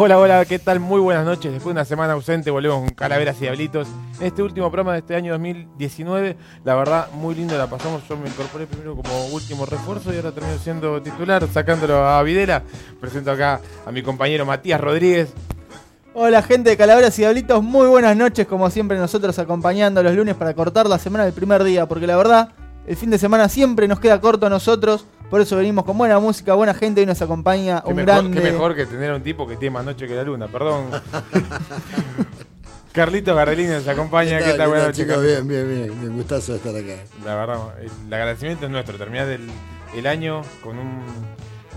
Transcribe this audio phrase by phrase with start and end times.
[0.00, 0.78] Hola, hola, ¿qué tal?
[0.78, 1.50] Muy buenas noches.
[1.50, 3.88] Después de una semana ausente volvemos con Calaveras y Diablitos.
[4.20, 8.02] En este último programa de este año 2019, la verdad, muy lindo la pasamos.
[8.08, 12.62] Yo me incorporé primero como último refuerzo y ahora termino siendo titular, sacándolo a Videla.
[13.00, 15.30] Presento acá a mi compañero Matías Rodríguez.
[16.14, 20.36] Hola gente de Calaveras y Diablitos, muy buenas noches como siempre nosotros acompañando los lunes
[20.36, 22.50] para cortar la semana del primer día, porque la verdad
[22.86, 26.18] el fin de semana siempre nos queda corto a nosotros, por eso venimos con buena
[26.18, 28.42] música, buena gente y nos acompaña Qué un mejor, grande...
[28.42, 30.86] qué mejor que tener a un tipo que tiene más noche que la luna, perdón.
[32.92, 34.38] Carlito Gardelini nos acompaña.
[34.38, 34.68] ¿Qué tal?
[34.68, 35.22] Buenas noches, chicos?
[35.22, 36.10] Bien, bien, bien.
[36.10, 36.96] Un gustazo estar acá.
[37.24, 38.96] La verdad, el agradecimiento es nuestro.
[38.96, 39.48] Terminar el,
[39.94, 41.02] el año con un.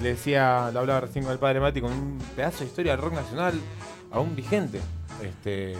[0.01, 3.01] Le decía, lo hablaba recién con el padre Mati, con un pedazo de historia del
[3.01, 3.53] rock nacional
[4.11, 4.79] aún vigente.
[5.21, 5.75] Este.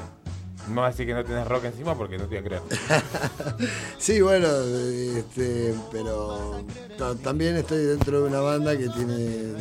[0.69, 2.61] No vas a decir que no tenés rock encima porque no te voy a creer.
[3.97, 6.61] Sí, bueno, este, pero
[6.97, 9.53] ta- también estoy dentro de una banda que tiene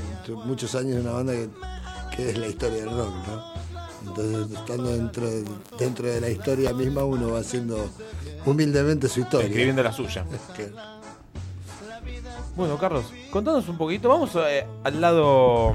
[0.45, 1.48] muchos años, una banda que,
[2.17, 3.51] que es la historia del rock, ¿no?
[4.09, 5.45] Entonces, estando dentro de,
[5.78, 7.89] dentro de la historia misma, uno va haciendo
[8.47, 9.47] humildemente su historia.
[9.47, 10.25] Escribiendo la suya.
[12.56, 14.09] Bueno, Carlos, contanos un poquito.
[14.09, 15.75] Vamos eh, al lado.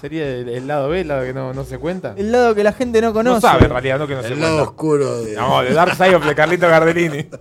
[0.00, 2.14] Sería el, el lado B, el lado que no, no se cuenta.
[2.16, 3.34] El lado que la gente no conoce.
[3.34, 4.70] No sabe en realidad, no que no se el lado cuenta.
[4.70, 5.34] oscuro de...
[5.34, 7.28] No, de Dark Side of the Carlito Gardellini.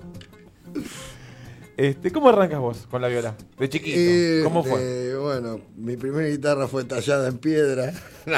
[1.78, 3.36] Este, ¿Cómo arrancas vos con la viola?
[3.58, 4.44] De chiquito.
[4.44, 4.74] ¿Cómo fue?
[4.82, 7.94] este, bueno, mi primera guitarra fue tallada en piedra.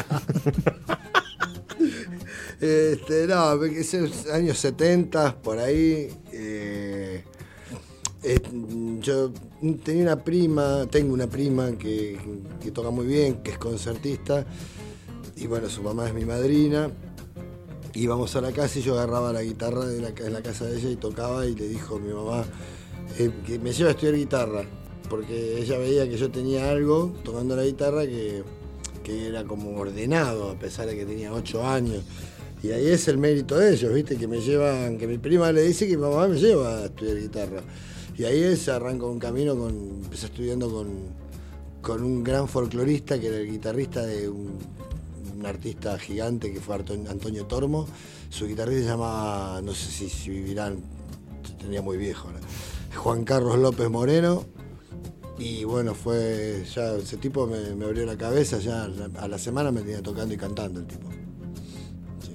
[2.62, 6.16] este, no, esos años 70, por ahí.
[6.32, 7.24] eh,
[8.24, 8.40] eh,
[9.00, 9.32] yo
[9.84, 12.18] tenía una prima, tengo una prima que,
[12.74, 14.46] toca muy bien, que es concertista.
[15.36, 16.90] Y bueno, su mamá es mi madrina.
[17.94, 20.78] Íbamos a la casa y yo agarraba la guitarra de la, de la casa de
[20.78, 22.46] ella y tocaba y le dijo mi mamá
[23.18, 24.64] eh, que me lleva a estudiar guitarra,
[25.10, 28.44] porque ella veía que yo tenía algo tocando la guitarra que,
[29.04, 32.04] que era como ordenado, a pesar de que tenía ocho años.
[32.64, 34.16] Y ahí es el mérito de ellos, ¿viste?
[34.16, 37.18] Que me llevan, que mi prima le dice que mi mamá me lleva a estudiar
[37.18, 37.64] guitarra.
[38.18, 39.72] Y ahí es, arranco un camino con,
[40.04, 40.88] empecé estudiando con,
[41.82, 44.60] con un gran folclorista que era el guitarrista de un,
[45.44, 47.88] artista gigante que fue Antonio Tormo.
[48.30, 50.84] Su guitarrista se llamaba, no sé si, si vivirán,
[51.60, 52.40] tenía muy viejo ahora,
[52.96, 54.46] Juan Carlos López Moreno.
[55.40, 59.82] Y bueno, fue ya ese tipo me, abrió la cabeza, ya a la semana me
[59.82, 61.10] tenía tocando y cantando el tipo.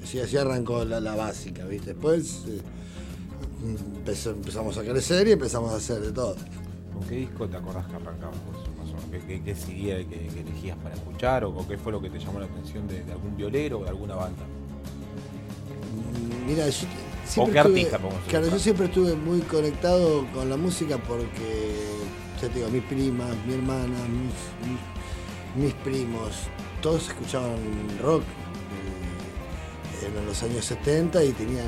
[0.05, 1.93] Sí, Así, arrancó la, la básica, ¿viste?
[1.93, 2.61] Después eh,
[3.65, 6.37] empezamos a crecer y empezamos a hacer de todo.
[6.93, 7.97] ¿Con qué disco te acordás que
[8.29, 9.07] o menos?
[9.11, 9.55] ¿Qué, qué, qué
[10.07, 11.45] que, que elegías para escuchar?
[11.45, 13.83] ¿O, o qué fue lo que te llamó la atención de, de algún violero o
[13.85, 14.43] de alguna banda?
[16.47, 17.99] Mira, yo ¿O siempre qué estuve- artista?
[18.29, 21.75] Claro, yo siempre estuve muy conectado con la música porque,
[22.41, 23.97] ya te digo, mis primas, mi hermana,
[25.57, 26.31] mis primos,
[26.83, 27.57] todos escuchaban
[28.03, 28.23] rock
[30.03, 31.67] eh, en los años 70 y tenían...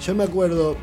[0.00, 0.76] Yo me acuerdo,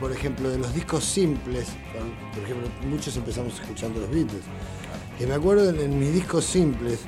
[0.00, 4.42] por ejemplo, de los discos simples, por- ejemplo, muchos empezamos escuchando los Beatles,
[5.20, 7.00] y me acuerdo en, mis discos simples,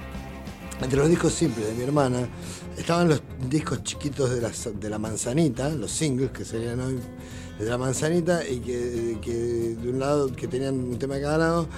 [0.81, 2.29] entre los discos simples de mi hermana,
[2.77, 4.51] estaban los discos chiquitos de la,
[4.81, 6.99] de la manzanita, los singles que serían hoy
[7.59, 11.39] de la manzanita, y que, que de un lado que tenían un tema de cada
[11.39, 11.69] lado,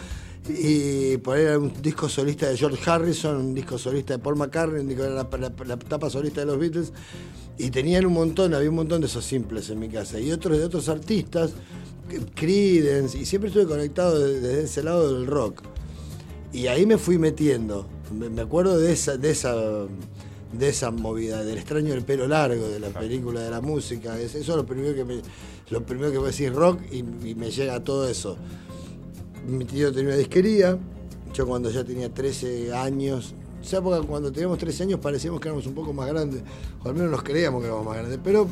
[0.48, 4.36] y por ahí era un disco solista de George Harrison, un disco solista de Paul
[4.36, 6.92] McCartney, un disco la, la, la tapa solista de los Beatles,
[7.58, 10.58] y tenían un montón, había un montón de esos simples en mi casa, y otros
[10.58, 11.52] de otros artistas,
[12.34, 15.62] Creedence, y siempre estuve conectado desde, ese lado del rock.
[16.52, 17.86] Y ahí me fui metiendo.
[18.16, 19.54] Me, me acuerdo de esa, de esa
[20.52, 24.18] de esa movida, del extraño del pelo largo, de la película, de la música.
[24.18, 25.20] es- Eso es lo primero que me,
[25.70, 26.98] lo primero que a decir rock y,
[27.28, 28.36] y me llega todo eso.
[29.46, 30.78] Mi tío tenía una disquería.
[31.34, 33.34] Yo cuando ya tenía 13 años,
[33.66, 36.42] esa época cuando teníamos 13 años parecíamos que éramos un poco más grandes,
[36.82, 38.48] o al menos nos creíamos que éramos más grandes, pero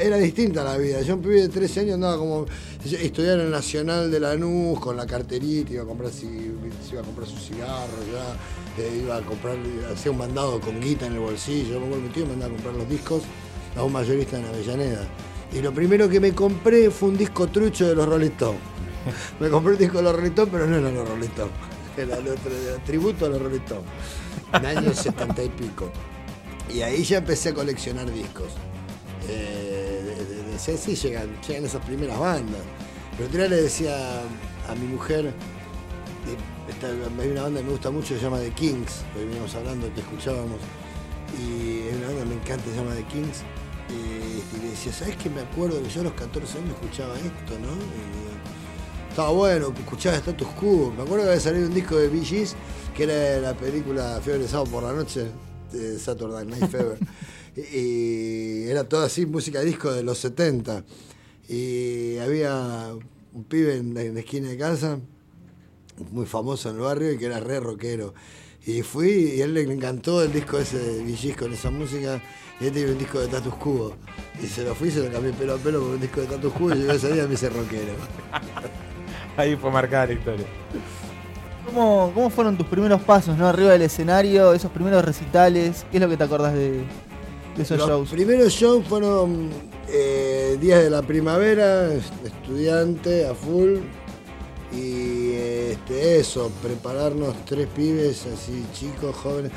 [0.00, 1.00] era distinta la vida.
[1.02, 2.46] Yo un pibe de 13 años andaba como
[2.84, 7.04] estudiar en el Nacional de Lanús con la carterita, iba a comprar, se iba a
[7.04, 9.56] comprar sus cigarros, ya, eh, iba a comprar,
[9.92, 11.80] hacía un mandado con guita en el bolsillo.
[11.80, 13.22] Me mi tío me andaba a comprar los discos
[13.76, 15.06] a un mayorista en Avellaneda.
[15.52, 18.60] Y lo primero que me compré fue un disco trucho de los Rolling Stones.
[19.40, 21.77] Me compré el disco de los Rolling Stones, pero no eran los Rolling Stones.
[22.02, 23.84] El otro, era tributo a los Rolling Stones.
[24.52, 25.90] En años setenta y pico.
[26.72, 28.48] Y ahí ya empecé a coleccionar discos.
[29.28, 32.60] Eh, de- de- sí, llegan, llegan esas primeras bandas.
[33.16, 34.22] Pero otro día le decía
[34.68, 35.32] a mi mujer,
[36.68, 39.92] esta- hay una banda que me gusta mucho, se llama The Kings, que veníamos hablando,
[39.94, 40.58] que escuchábamos,
[41.38, 43.38] y hay una banda que me encanta, se llama The Kings,
[43.90, 47.14] eh, y le decía, ¿sabes que me acuerdo que yo a los 14 años escuchaba
[47.16, 47.72] esto, no?
[49.18, 50.92] Estaba bueno, escuchaba Status Quo.
[50.96, 52.54] Me acuerdo que había salido un disco de Bee Gees,
[52.96, 55.26] que era la película Fiebre de Sábado por la Noche,
[55.72, 56.98] de Saturday Night Fever.
[57.56, 60.84] y, era toda así, música disco de los 70.
[61.48, 62.94] Y había
[63.32, 65.00] un pibe en la, en la esquina de casa,
[66.12, 68.14] muy famoso en el barrio, y que era re rockero.
[68.66, 72.22] Y fui y a él le encantó el disco ese de Gees con esa música.
[72.60, 73.96] Y él tenía un disco de Status Quo.
[74.40, 76.26] Y se lo fui y se lo cambié pelo a pelo por un disco de
[76.26, 77.94] Status Quo y yo ese día me hice rockero.
[79.38, 80.46] Ahí fue marcada la historia.
[81.64, 83.46] ¿Cómo, ¿Cómo fueron tus primeros pasos, no?
[83.46, 85.86] Arriba del escenario, esos primeros recitales.
[85.90, 86.72] ¿Qué es lo que te acordás de,
[87.56, 88.10] de esos Los shows?
[88.10, 89.48] primeros shows fueron
[89.88, 93.76] eh, días de la primavera, es- estudiante a full.
[94.72, 99.50] Y este, eso, prepararnos tres pibes así, chicos, jóvenes.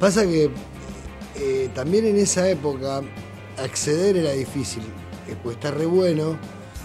[0.00, 0.50] Pasa que
[1.36, 3.02] eh, también en esa época
[3.62, 4.82] acceder era difícil,
[5.42, 6.38] pues está re bueno.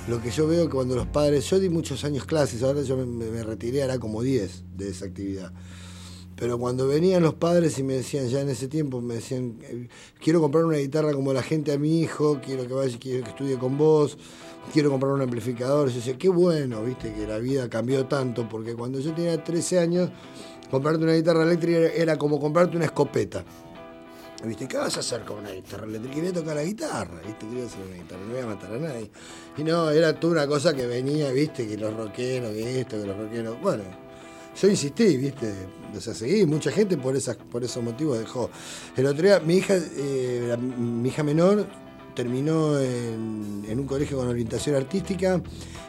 [0.09, 2.97] Lo que yo veo que cuando los padres, yo di muchos años clases, ahora yo
[2.97, 5.51] me, retiré, era como 10 de esa actividad.
[6.35, 9.87] Pero cuando venían los padres y me decían, ya en ese tiempo, me decían, eh,
[10.19, 13.29] quiero comprar una guitarra como la gente a mi hijo, quiero que vaya, quiero que
[13.29, 14.17] estudie con vos,
[14.73, 15.89] quiero comprar un amplificador.
[15.89, 19.77] Yo decía, qué bueno, viste, que la vida cambió tanto, porque cuando yo tenía 13
[19.77, 20.09] años,
[20.71, 23.45] comprarte una guitarra eléctrica era como comprarte una escopeta.
[24.43, 24.67] ¿Viste?
[24.67, 26.15] ¿Qué vas a hacer con una guitarra eléctrica?
[26.15, 27.45] Quería tocar la guitarra, ¿viste?
[27.45, 29.11] Quería hacer una guitarra, no voy a matar a nadie.
[29.57, 31.67] Y no, era toda una cosa que venía, ¿viste?
[31.67, 33.61] Que los rockeros, que esto, que los rockeros.
[33.61, 33.83] Bueno,
[34.61, 35.53] yo insistí, ¿viste?
[35.95, 38.49] O sea, seguí, mucha gente por, esas, por esos motivos dejó.
[38.95, 41.65] El otro día, mi hija, eh, mi hija menor
[42.15, 45.41] terminó en, un colegio con orientación artística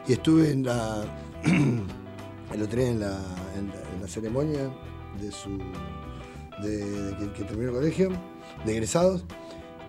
[0.06, 1.04] y estuve en la.
[2.54, 3.18] el otro día en la,
[3.56, 4.70] en la, ceremonia
[5.20, 5.58] de su.
[6.62, 8.10] de, que terminó el colegio,
[8.64, 9.24] de egresados.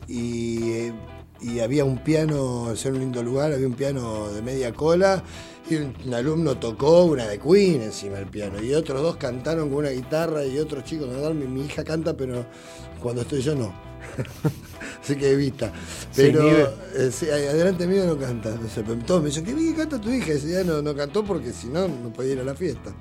[0.07, 0.93] Y, eh,
[1.41, 5.23] y había un piano, ser un lindo lugar, había un piano de media cola
[5.69, 9.79] y un, alumno tocó una de Queen encima del piano y otros dos cantaron con
[9.79, 11.39] una guitarra y otros chicos cantaron.
[11.39, 12.45] Mi, mi hija canta, pero
[13.01, 13.73] cuando estoy yo no.
[15.01, 15.71] Así que evita.
[16.15, 16.47] Pero
[16.95, 18.55] eh, adelante mío no canta.
[19.05, 20.33] Todos me dicen, ¿qué bien canta tu hija?
[20.33, 22.93] Ese día no, no cantó porque si no, no podía ir a la fiesta.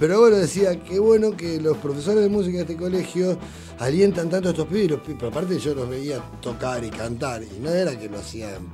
[0.00, 3.38] Pero bueno, decía, qué bueno que los profesores de música de este colegio
[3.78, 4.98] alientan tanto a estos pibes.
[5.06, 7.42] Pero aparte yo los veía tocar y cantar.
[7.42, 8.66] Y no era que lo hacían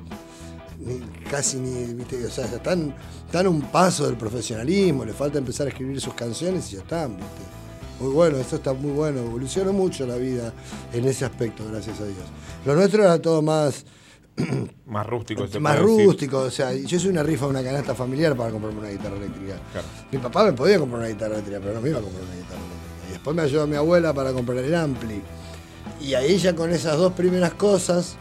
[0.78, 2.94] ni- casi ni, viste, o sea, están,
[3.26, 7.16] están un paso del profesionalismo, le falta empezar a escribir sus canciones y ya están,
[7.16, 7.42] viste.
[7.98, 10.52] Muy bueno, esto está muy bueno, evolucionó mucho la vida
[10.92, 12.18] en ese aspecto, gracias a Dios.
[12.66, 13.84] Lo nuestro era todo más,
[14.86, 15.46] Más rústico.
[15.48, 16.06] se más puede decir.
[16.06, 19.54] rústico, o sea, yo soy una rifa, una canasta familiar para comprarme una guitarra eléctrica.
[19.72, 19.86] Claro.
[20.12, 22.34] Mi papá me podía comprar una guitarra eléctrica, pero no me iba a comprar una
[22.34, 23.08] guitarra eléctrica.
[23.08, 25.22] Y después me ayudó mi abuela para comprar el ampli.
[26.00, 28.16] Y ahí ya con esas dos primeras cosas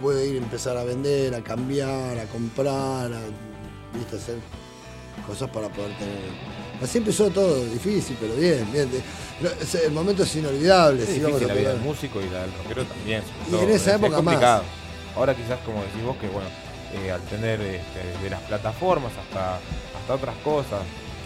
[0.00, 3.20] pude ir a empezar a vender, a cambiar, a comprar, a
[3.94, 4.16] ¿viste?
[4.16, 4.36] hacer
[5.26, 6.18] cosas para poder tener.
[6.82, 8.88] Así empezó todo, difícil, pero bien, bien.
[8.90, 9.02] De-
[9.84, 11.02] el momento es inolvidable.
[11.02, 13.22] Es si vamos a la vida poder- del músico y la del rockero también.
[13.46, 13.62] Y todo.
[13.62, 14.62] en esa Es- época es más.
[15.16, 16.48] Ahora quizás como decís vos que bueno,
[16.94, 20.80] eh, al tener este, de las plataformas hasta, hasta otras cosas,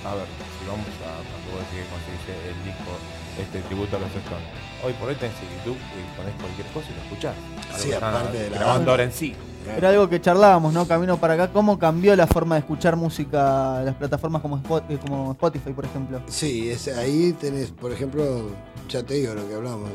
[0.05, 0.27] a ver,
[0.59, 1.11] si vamos a,
[1.53, 2.91] vos decís que conseguiste el disco,
[3.39, 4.49] este tributo a los Stones,
[4.85, 7.35] hoy por hoy tenés YouTube y ponés cualquier cosa y lo escuchás.
[7.79, 8.91] Sí, aparte de la grabando banda.
[8.93, 9.35] ahora en sí.
[9.77, 10.89] Era algo que charlábamos, ¿no?
[10.89, 11.53] Camino para acá.
[11.53, 15.71] ¿Cómo cambió la forma de escuchar música en las plataformas como, Spot- eh, como Spotify,
[15.73, 16.21] por ejemplo?
[16.27, 18.51] Sí, es, ahí tenés, por ejemplo,
[18.89, 19.89] ya te digo lo que hablamos.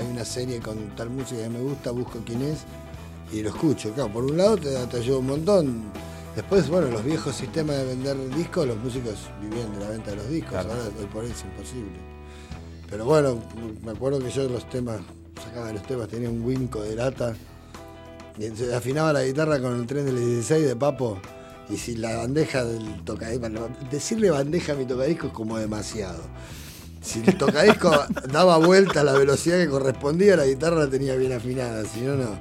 [0.00, 2.64] Hay una serie con tal música que me gusta, busco quién es
[3.34, 3.92] y lo escucho.
[3.92, 5.82] Claro, por un lado te, te ayuda un montón.
[6.36, 10.16] Después, bueno, los viejos sistemas de vender discos, los músicos vivían de la venta de
[10.16, 10.70] los discos, Claro.
[10.70, 11.98] ahora hoy por hoy es imposible.
[12.90, 13.40] Pero bueno,
[13.84, 15.00] me acuerdo que yo los temas,
[15.42, 17.34] sacaba los temas, tenía un winco de lata.
[18.38, 21.18] Y afinaba la guitarra con el tren del 16 de Papo.
[21.68, 23.48] Y si la bandeja del tocadisco,
[23.90, 26.20] decirle bandeja a mi tocadisco es como demasiado.
[27.00, 27.90] Si el tocadisco
[28.32, 32.16] daba vuelta a la velocidad que correspondía, la guitarra la tenía bien afinada, si no,
[32.16, 32.38] no.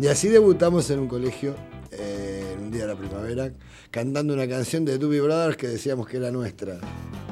[0.00, 1.54] Y así debutamos en un colegio,
[1.90, 3.50] eh, en un día de la primavera,
[3.90, 6.78] cantando una canción de Doobie Brothers que decíamos que era nuestra.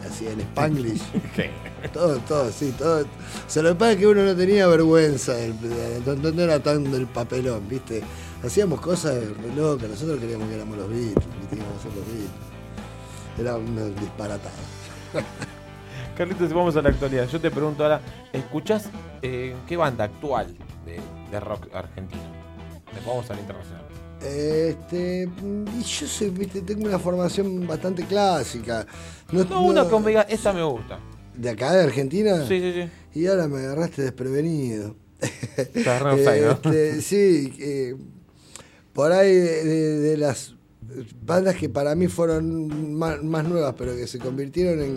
[0.06, 1.00] Así en Spanglish.
[1.94, 3.02] Todo, todo, sí, todo.
[3.02, 3.06] O
[3.46, 5.34] sea, lo que pasa es que uno no tenía vergüenza,
[6.04, 8.02] no, era tan del papelón, ¿viste?
[8.42, 9.16] Hacíamos cosas
[9.56, 12.30] locas, nosotros creíamos que éramos los Beatles, que teníamos que ser los Beatles.
[13.38, 14.54] Era una disparatada.
[16.16, 17.28] Carlitos, vamos a la actualidad.
[17.28, 18.00] Yo te pregunto ahora,
[18.32, 18.90] ¿escuchás
[19.22, 22.37] eh, qué banda actual de, de rock argentino?
[23.08, 23.82] Vamos al internacional.
[24.20, 25.28] Este,
[25.78, 28.86] y yo soy, viste, tengo una formación bastante clásica.
[29.32, 30.98] No, una que me diga, esta me gusta.
[31.34, 32.44] ¿De acá, de Argentina?
[32.46, 33.20] Sí, sí, sí.
[33.20, 34.96] Y ahora me agarraste desprevenido.
[35.20, 36.50] Estás re offside, ¿no?
[36.72, 37.96] Este, sí, eh,
[38.92, 40.54] por ahí de, de- de las
[41.24, 44.96] bandas que para mí fueron más, más nuevas, pero que se convirtieron en,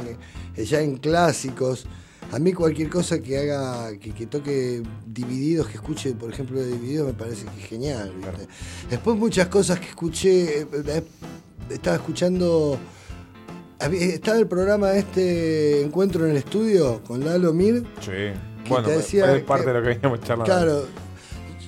[0.56, 1.86] eh, ya en clásicos.
[2.32, 6.68] A mí cualquier cosa que haga, que, que toque divididos, que escuche, por ejemplo, de
[6.68, 8.14] divididos, me parece que es genial.
[8.16, 8.48] ¿viste?
[8.90, 11.04] Después muchas cosas que escuché, eh, eh,
[11.70, 12.78] estaba escuchando,
[13.80, 17.84] estaba el programa este Encuentro en el Estudio con Lalo Mir.
[18.00, 18.32] Sí.
[18.70, 20.46] Bueno, decía es parte que- de lo que veníamos charlando.
[20.46, 20.86] Claro.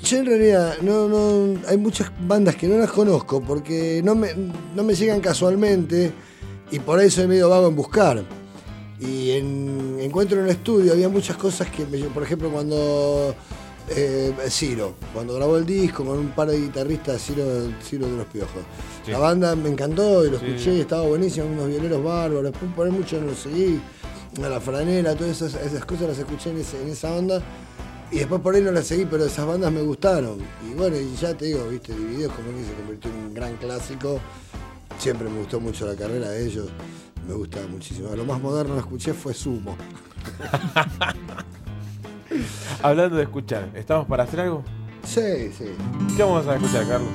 [0.04, 4.30] Yo en realidad no, no, hay muchas bandas que no las conozco porque no me,
[4.76, 6.12] no me llegan casualmente
[6.72, 8.24] y por ahí soy medio vago en buscar.
[9.06, 13.36] Y en Encuentro en el estudio había muchas cosas que, me, por ejemplo, cuando
[13.90, 17.44] eh, Ciro, cuando grabó el disco con un par de guitarristas, Ciro,
[17.84, 18.62] Ciro de los Piojos.
[19.06, 19.12] Sí.
[19.12, 20.46] La banda me encantó y lo Sí.
[20.46, 22.44] escuché estaba buenísimo, unos violeros bárbaros.
[22.52, 23.82] Después por ahí mucho no lo seguí,
[24.42, 27.42] a la franela, todas esas, esas cosas las escuché en, ese- en esa onda.
[28.12, 30.38] Y después por ahí no las seguí, pero esas bandas me gustaron.
[30.70, 33.56] Y bueno, y ya te digo, viste, Divididos como que se convirtió en un gran
[33.58, 34.20] clásico.
[35.00, 36.68] Siempre me gustó mucho la carrera de ellos.
[37.28, 38.16] Me gusta muchísimo.
[38.16, 39.78] Lo más moderno que escuché fue Sumo.
[42.82, 44.64] Hablando de escuchar, ¿estamos para hacer algo?
[45.04, 45.66] Sí, sí.
[46.16, 47.10] ¿Qué vamos a escuchar, Carlos?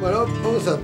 [0.00, 0.78] Bueno, vamos a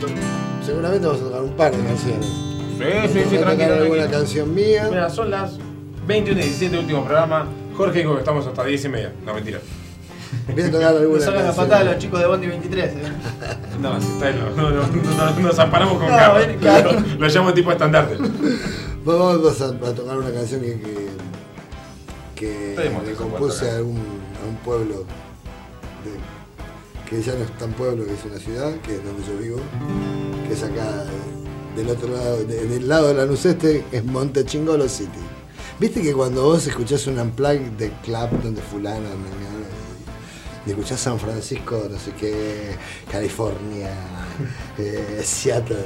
[0.64, 2.26] seguramente vamos a tocar un par de canciones.
[2.26, 2.84] Sí,
[3.24, 4.86] Vamos a tocar alguna canción mía.
[4.88, 5.58] Mira, son las
[6.06, 7.46] 21 y 17, último programa.
[7.76, 9.12] Jorge dijo que estamos hasta 10 y media.
[9.24, 9.60] No, mentira.
[10.52, 12.84] Voy a tocar alguna Me sacan la patada los chicos de Bondi 23.
[12.92, 13.02] ¿eh?
[13.80, 16.46] No, si está no, no, no, no, nos amparamos con No, Carlos.
[16.46, 16.92] ven, claro.
[16.92, 18.16] Lo, lo llamo tipo estandarte.
[19.04, 21.08] Vamos a, a tocar una canción que,
[22.34, 22.74] que,
[23.06, 25.04] que compuse a un, a un pueblo
[26.04, 29.38] de- que ya no es tan pueblo, que es una ciudad, que es donde yo
[29.38, 29.56] vivo,
[30.46, 31.04] que es acá
[31.74, 35.18] del otro lado, de- del lado de la luz este, es Montechingolo City.
[35.80, 39.66] Viste que cuando vos escuchás un unplug de club donde fulana, mañana,
[40.68, 42.76] y escuchás San Francisco, no sé qué,
[43.10, 43.90] California,
[44.78, 45.78] eh, Seattle,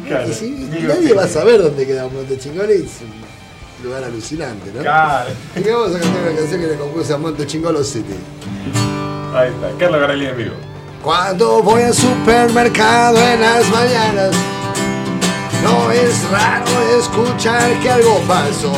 [0.00, 4.80] Y nadie va a saber dónde queda Montechingolo y es un lugar alucinante, ¿no?
[4.80, 5.30] Claro.
[5.56, 8.14] Y que vamos a cantar una canción que le compuse a Montechingolo City.
[9.34, 10.54] Ahí está, Carlos Garelli en vivo.
[11.04, 14.34] Cuando voy al supermercado en las mañanas,
[15.62, 18.72] no es raro escuchar que algo pasó.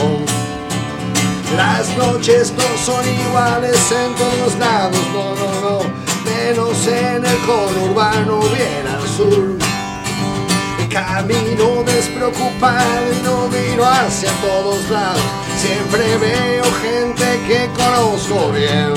[1.57, 5.79] Las noches no son iguales en todos lados, no, no, no,
[6.25, 9.59] menos en el conurbano bien al sur.
[10.89, 15.23] Camino despreocupado y no miro hacia todos lados,
[15.57, 18.95] siempre veo gente que conozco bien.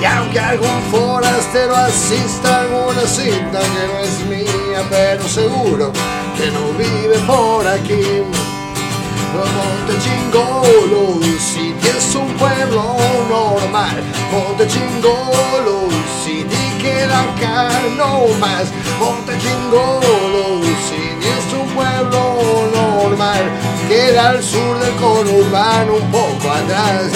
[0.00, 5.92] Y aunque algún forastero asista a alguna cita que no es mía, pero seguro
[6.36, 8.22] que no vive por aquí.
[9.32, 12.96] Montechingolo City es un pueblo
[13.28, 14.02] normal.
[14.32, 15.88] Montechingolo
[16.24, 18.72] City queda acá no más.
[18.98, 23.44] Montechingolo City es un pueblo normal.
[23.88, 27.12] Queda al sur del conurbano un poco atrás.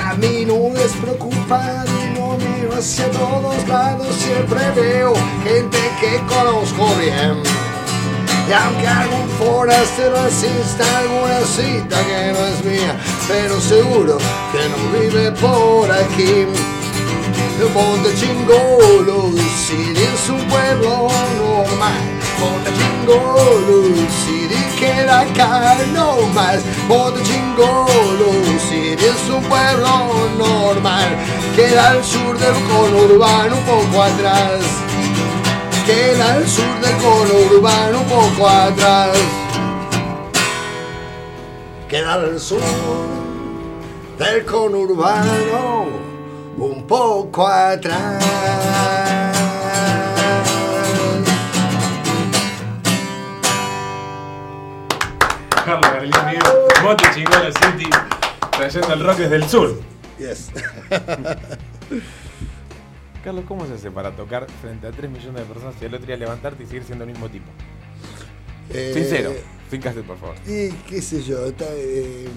[0.00, 5.12] Camino despreocupado y no miro hacia todos lados, siempre veo
[5.44, 7.42] gente que conozco bien.
[8.48, 12.96] Y aunque algún forastero asista a alguna cita que no es mía,
[13.28, 14.16] pero seguro
[14.50, 16.46] que no vive por aquí.
[17.74, 19.30] Montechingolo
[19.66, 21.08] City es un pueblo
[21.38, 22.21] normal.
[22.42, 23.78] Montechingolo
[24.24, 26.60] City queda acá no más.
[26.88, 28.30] Montechingolo
[28.68, 31.08] City es un pueblo normal.
[31.56, 34.82] Queda al sur del conurbano un poco atrás
[35.86, 39.18] queda al sur del conurbano un poco atrás.
[41.88, 42.60] Queda al sur
[44.18, 45.86] del conurbano
[46.58, 49.11] un poco atrás.
[55.80, 56.68] En vivo.
[56.82, 57.88] Monte Chingolo City.
[58.50, 59.80] Trayendo el rock desde el sur.
[60.18, 60.50] Yes.
[63.24, 66.06] Carlos, ¿cómo se hace para tocar frente a 3 millones de personas y el otro
[66.06, 67.46] día levantarte y seguir siendo el mismo tipo?
[68.70, 69.32] Eh, Sincero,
[69.70, 70.34] sin cassette, por favor.
[70.46, 72.28] Y qué sé yo, está, eh,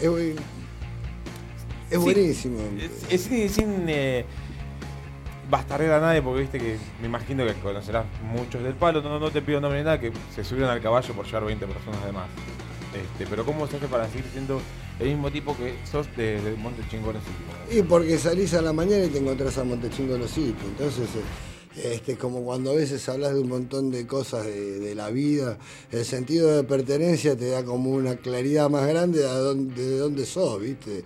[0.00, 0.30] es muy-
[1.90, 1.96] Es Sí.
[1.98, 2.58] buenísimo.
[2.80, 4.24] Es, es sin, sin eh,
[5.50, 9.30] bastardear a nadie, porque viste que me imagino que conocerás muchos del palo, no, no
[9.30, 12.12] te pido nombre ni nada, que se subieron al caballo por llevar 20 personas de
[12.12, 12.26] más.
[12.94, 14.60] Este, pero ¿cómo se hace para seguir siendo
[15.00, 17.78] el mismo tipo que sos de, de Monte Chingón así?
[17.78, 20.56] Y porque salís a la mañana y te encontrás a Montechingo sitios.
[20.66, 21.08] Entonces,
[21.76, 25.58] eh, este, como cuando a veces hablas de un montón de cosas de, la vida,
[25.90, 30.26] el sentido de pertenencia te da como una claridad más grande de dónde, de dónde
[30.26, 31.02] sos, ¿viste?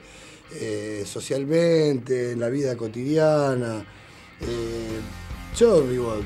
[0.55, 3.87] Eh, socialmente, en la vida cotidiana.
[4.41, 5.01] Eh,
[5.57, 6.17] yo vivo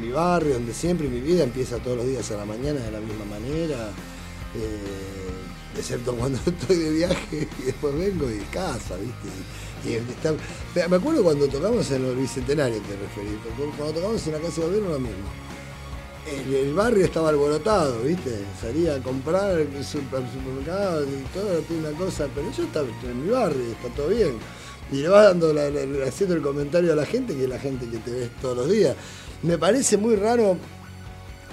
[0.00, 3.00] mi barrio, donde siempre mi vida empieza todos los días a la mañana de la
[3.00, 3.90] misma manera.
[4.54, 9.28] eh, excepto cuando estoy de viaje y después vengo y casa, ¿viste?
[9.84, 10.32] Y, y está-
[10.88, 13.38] me- acuerdo cuando tocamos en el Bicentenario, te referí,
[13.76, 15.28] cuando tocamos en la casa de gobierno lo mismo.
[16.26, 18.30] El, el barrio estaba alborotado, ¿viste?
[18.58, 23.24] Salía a comprar al super- al supermercado y todo, una cosa, pero yo estaba en
[23.24, 24.32] mi barrio, está todo bien.
[24.90, 27.58] Y le vas dando la- la- haciendo el comentario a la gente, que es la
[27.58, 28.96] gente que te ves todos los días.
[29.42, 30.56] Me parece muy raro,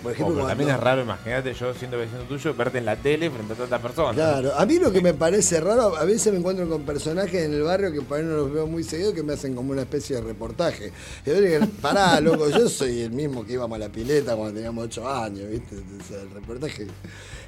[0.01, 3.53] por ejemplo, también es raro, imagínate yo siendo vecino tuyo, verte en la tele frente
[3.53, 4.15] a tantas personas.
[4.15, 7.53] Claro, a mí lo que me parece raro, a veces me encuentro con personajes en
[7.53, 9.83] el barrio que por ahí no los veo muy seguido, que me hacen como una
[9.83, 10.91] especie de reportaje.
[11.23, 14.55] Y yo digo, pará, loco, yo soy el mismo que íbamos a la pileta cuando
[14.55, 15.75] teníamos 8 años, ¿viste?
[16.07, 16.87] Sea, el reportaje.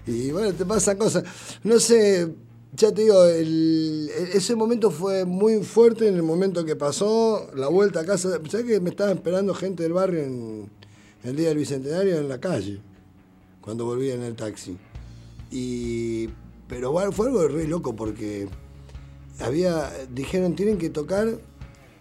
[0.05, 1.23] Y bueno, te pasan cosas.
[1.63, 2.29] No sé,
[2.75, 7.99] ya te digo, ese momento fue muy fuerte en el momento que pasó, la vuelta
[7.99, 8.39] a casa.
[8.49, 10.69] ¿Sabes que me estaba esperando gente del barrio en
[11.23, 12.81] el día del bicentenario en la calle?
[13.61, 14.75] Cuando volví en el taxi.
[15.51, 16.29] Y,
[16.67, 18.47] pero bueno, fue algo re loco porque
[19.39, 21.39] había, dijeron, tienen que tocar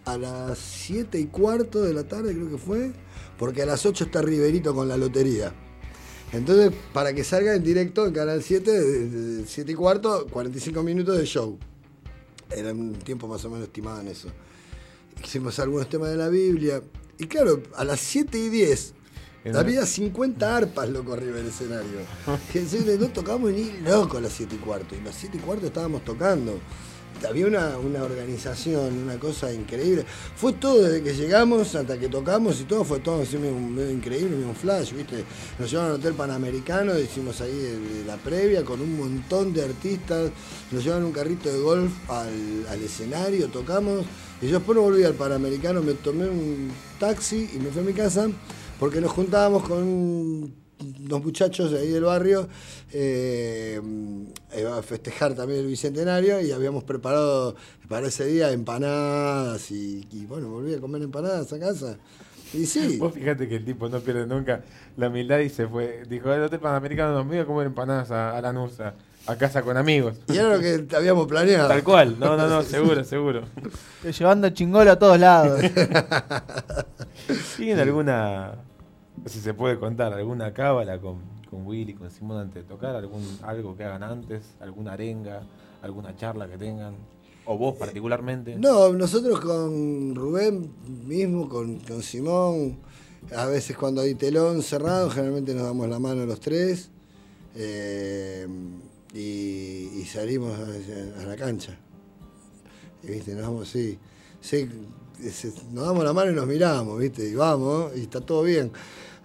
[0.05, 2.91] a las 7 y cuarto de la tarde, creo que fue,
[3.37, 5.53] porque a las 8 está Riverito con la lotería.
[6.33, 10.81] Entonces, para que salga en directo en Canal 7, de- de 7 y cuarto, 45
[10.83, 11.57] minutos de show.
[12.55, 14.29] Era un tiempo más o menos estimado en eso.
[15.23, 16.81] Hicimos algunos temas de la Biblia.
[17.19, 18.93] Y claro, a las 7 y 10
[19.45, 21.99] Era- había 50 arpas, loco, arriba del escenario.
[22.99, 24.95] No tocamos ni loco a las 7 y cuarto.
[24.95, 26.59] Y a las 7 y cuarto estábamos tocando.
[27.27, 30.05] Había una, una organización, una cosa increíble.
[30.35, 33.91] Fue todo desde que llegamos hasta que tocamos y todo, fue todo así medio, medio
[33.91, 35.23] increíble, medio un flash, ¿viste?
[35.59, 40.31] Nos llevaron al Hotel Panamericano, hicimos ahí el- la previa con un montón de artistas.
[40.71, 44.05] Nos llevaron un carrito de golf al, al escenario, tocamos.
[44.41, 47.85] Y yo después no volví al Panamericano, me tomé un taxi y me fui a
[47.85, 48.27] mi casa
[48.79, 50.62] porque nos juntábamos con
[51.05, 52.47] unos muchachos de ahí del barrio
[52.91, 53.81] eh,
[54.51, 57.55] eh, a festejar también el bicentenario y habíamos preparado
[57.87, 61.97] para ese día empanadas y, y bueno, volví a comer empanadas a casa.
[62.53, 64.61] Y sí, Vos fíjate que el tipo no pierde nunca
[64.97, 66.03] la humildad y se fue.
[66.07, 68.93] Dijo, el hotel panamericano nos voy a comer empanadas a, a la nusa,
[69.25, 70.15] a casa con amigos.
[70.27, 71.67] y era lo que habíamos planeado.
[71.67, 73.41] Tal cual, no, no, no, seguro, seguro.
[74.03, 75.61] Llevando chingolo a todos lados.
[77.57, 78.53] ¿Tienen alguna,
[79.25, 82.95] si se puede contar, alguna cábala con, con Willy, con Simón antes de tocar?
[82.95, 84.55] algún ¿Algo que hagan antes?
[84.59, 85.43] ¿Alguna arenga?
[85.81, 86.95] ¿Alguna charla que tengan?
[87.45, 88.55] ¿O vos particularmente?
[88.55, 90.71] No, nosotros con Rubén
[91.05, 92.77] mismo, con, con Simón,
[93.35, 96.89] a veces cuando hay telón cerrado, generalmente nos damos la mano los tres
[97.55, 98.47] eh,
[99.13, 101.77] y, salimos a, la cancha.
[103.03, 103.33] Y, ¿Viste?
[103.33, 103.97] Nos damos, sí,
[104.43, 104.69] sí,
[105.31, 107.27] se- nos damos la mano y nos miramos, ¿viste?
[107.27, 108.71] Y vamos, y está todo bien.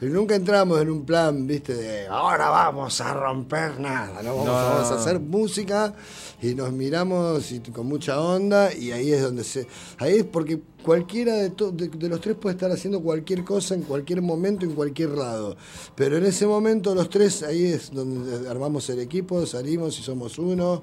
[0.01, 1.75] Pero nunca entramos en un plan, ¿viste?
[1.75, 4.31] De ahora vamos a romper nada, ¿no?
[4.31, 5.93] Vamos, No, no, vamos a hacer música
[6.41, 9.67] y nos miramos y con mucha onda y ahí es donde se...
[9.99, 13.75] Ahí es porque cualquiera de, to- de, de los tres puede estar haciendo cualquier cosa
[13.75, 15.57] en cualquier momento, en cualquier lado.
[15.97, 20.39] Pero en ese momento los tres, ahí es donde armamos el equipo, salimos y somos
[20.39, 20.81] uno.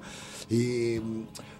[0.48, 0.98] Y,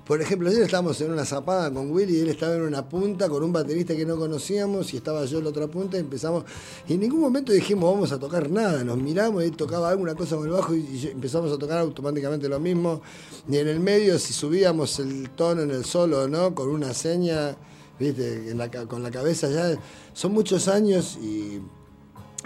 [0.06, 3.28] por ejemplo, ayer estábamos en una zapada con Willy y él estaba en una punta
[3.28, 6.44] con un baterista que no conocíamos y estaba yo en la otra punta y empezamos.
[6.86, 10.14] Y en ningún momento dijimos vamos a tocar nada, nos miramos y él tocaba alguna
[10.14, 13.02] cosa con el bajo y, y empezamos a tocar automáticamente lo mismo.
[13.48, 17.56] Ni en el medio, si subíamos el tono en el solo no, con una seña,
[17.98, 18.50] ¿viste?
[18.50, 19.76] En la con la cabeza ya.
[20.12, 21.60] Son muchos años y,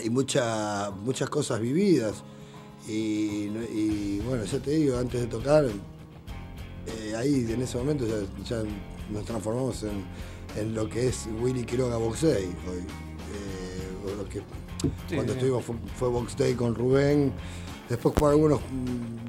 [0.02, 2.24] y mucha- muchas cosas vividas.
[2.88, 5.66] Y, y, bueno, ya te digo, antes de tocar,
[6.86, 8.62] eh, ahí en ese momento ya, ya
[9.10, 10.04] nos transformamos en,
[10.56, 12.78] en lo que es Willy Quiroga Box Day hoy.
[12.78, 14.42] Eh, o lo que,
[15.08, 17.32] Sí, cuando estuvimos fue, fue Box Day con Rubén.
[17.88, 18.60] Después por algunos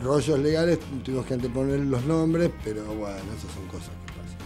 [0.01, 4.37] rollos legales tuvimos que anteponer los nombres, pero bueno, esas son cosas que pasan.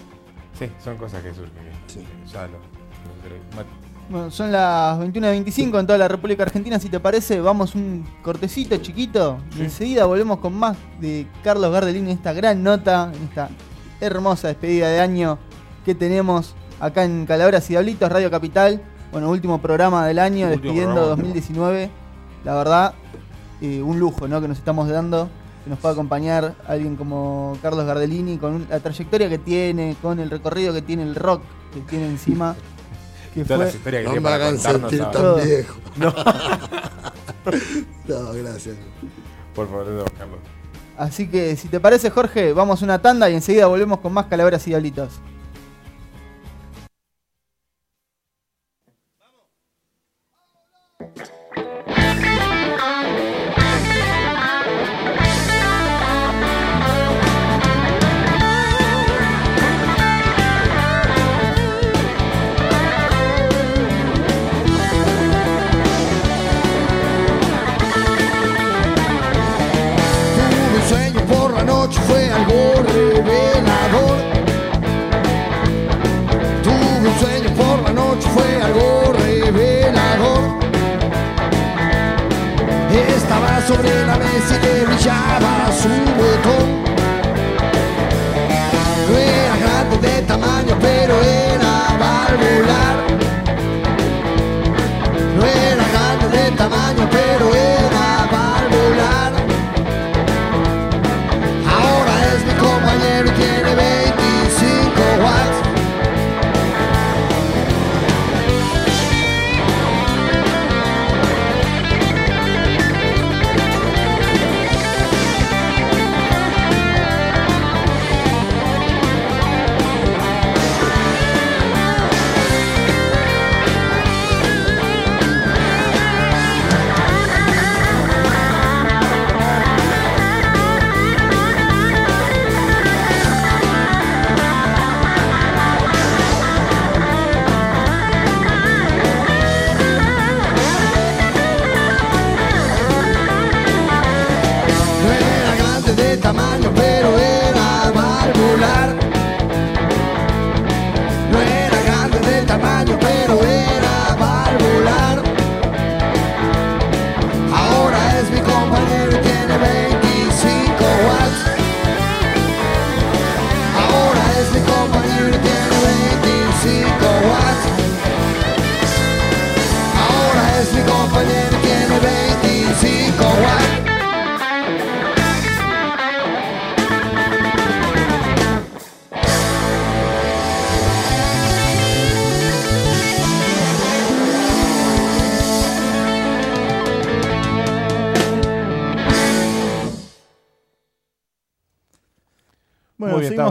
[0.58, 1.52] Sí, son cosas que surgen.
[1.88, 2.00] Sí.
[2.32, 2.54] Ya lo.
[2.54, 3.85] lo-.
[4.10, 6.78] Bueno, son las 21.25 en toda la República Argentina.
[6.80, 12.06] Si te parece, vamos un cortecito chiquito y enseguida volvemos con más de Carlos Gardelín
[12.06, 13.50] en esta gran nota, en esta
[14.00, 15.40] hermosa despedida de año
[15.84, 18.82] que tenemos acá en Calaveras y Diablitos, Radio Capital.
[19.12, 21.16] Bueno, último programa del año, Último despidiendo programa.
[21.16, 21.90] 2019.
[22.44, 22.94] La verdad,
[23.62, 24.40] eh, un lujo ¿no?
[24.40, 25.30] que nos estamos dando,
[25.64, 30.20] que nos pueda acompañar alguien como Carlos Gardellini, con un- la trayectoria que tiene, con
[30.20, 31.42] el recorrido que tiene el rock
[31.74, 32.56] que tiene encima.
[33.36, 35.04] Que Todas fue- las historias que No me para hagan sentir.
[35.12, 35.36] Todo.
[35.36, 35.76] tan viejo.
[38.08, 38.34] No.
[38.34, 38.76] gracias.
[39.54, 40.40] Por favor, no, Carlos.
[40.98, 44.26] Así que, si te parece, Jorge, vamos a una tanda y enseguida volvemos con más
[44.28, 45.14] Calaveras y Diablitos.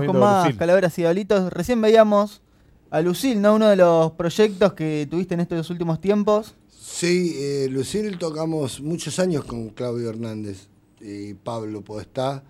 [0.06, 0.58] Con más Lucil.
[0.58, 1.52] Calaveras y Diablitos.
[1.52, 2.40] Recién veíamos
[2.90, 3.54] a Lucil, ¿no?
[3.54, 6.54] Uno de los proyectos que tuviste en estos últimos tiempos.
[6.70, 10.68] Sí, eh, Lucille tocamos muchos años con Claudio Hernández
[11.00, 12.44] y Pablo Podestá.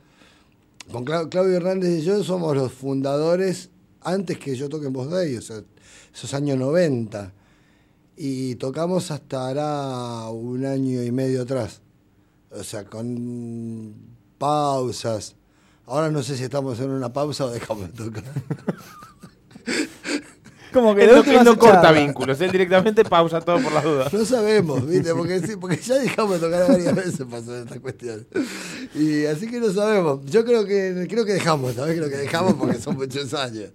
[0.93, 3.71] Con Cla- Claudio Hernández y yo somos los fundadores
[4.03, 5.63] antes que yo toque en Voz Day, o sea,
[6.15, 7.33] esos años 90.
[8.17, 11.81] Y tocamos hasta hará un año y medio atrás.
[12.51, 13.95] O sea, con
[14.39, 15.35] pausas.
[15.87, 18.25] Ahora no sé si estamos en una pausa o dejamos de tocar.
[20.73, 24.13] Como que Él no, él no corta vínculos, él directamente pausa todo por las dudas.
[24.13, 25.15] No sabemos, ¿viste?
[25.15, 28.27] Porque, sí, porque ya dejamos de tocar varias veces pasó esta cuestión.
[28.93, 30.25] Y así que no sabemos.
[30.27, 31.97] Yo creo que creo que dejamos, ¿sabes?
[31.97, 33.71] Creo que dejamos porque son muchos años.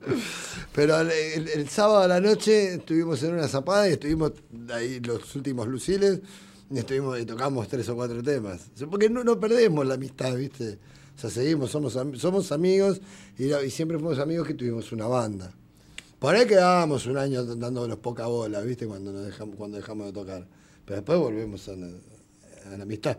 [0.74, 4.34] Pero el, el- el sábado a la noche estuvimos en una zapada y estuvimos
[4.74, 6.20] ahí los últimos luciles
[6.70, 8.60] y estuvimos y tocamos tres o cuatro temas.
[8.92, 10.78] Porque no, no perdemos la amistad, ¿viste?
[11.20, 13.02] O sea, seguimos, somos, somos amigos
[13.38, 15.52] y, y siempre fuimos amigos que tuvimos una banda.
[16.18, 18.88] Por ahí quedábamos un año dándonos poca bola, ¿viste?
[18.88, 20.48] Cuando, nos dejamos, cuando dejamos de tocar.
[20.86, 21.88] Pero después volvemos a la,
[22.74, 23.18] a la amistad.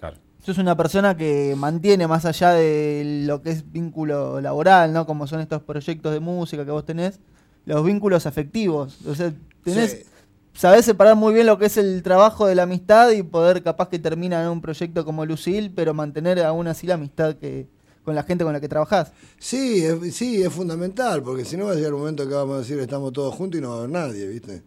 [0.00, 0.16] Claro.
[0.42, 5.04] Sos una persona que mantiene más allá de lo que es vínculo laboral, ¿no?
[5.04, 7.20] Como son estos proyectos de música que vos tenés,
[7.66, 8.96] los vínculos afectivos.
[9.06, 9.30] O sea,
[9.62, 9.98] tenés, Sí.
[10.54, 13.88] Sabés separar muy bien lo que es el trabajo de la amistad y poder capaz
[13.88, 17.66] que termina en un proyecto como Lucil, pero mantener aún así la amistad que
[18.04, 19.12] con la gente con la que trabajás.
[19.38, 22.56] Sí, es, sí, es fundamental, porque si no va a llegar un momento que vamos
[22.56, 24.62] a decir estamos todos juntos y no va a haber nadie, ¿viste?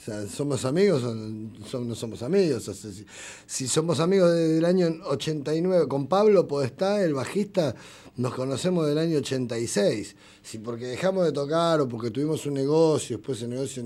[0.00, 2.66] O sea, somos amigos o son- no somos amigos.
[2.68, 3.04] O sea, si,
[3.46, 7.74] si somos amigos desde el año 89, con Pablo Podestá, el bajista,
[8.20, 10.14] nos conocemos del año 86.
[10.42, 13.82] Si porque dejamos de tocar o porque tuvimos un negocio, después ese negocio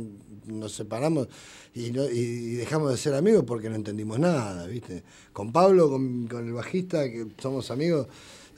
[0.47, 1.29] nos separamos
[1.73, 5.05] y, no- y dejamos de ser amigos porque no entendimos nada, ¿viste?
[5.33, 8.09] Con Pablo, con, con el bajista, que somos amigos,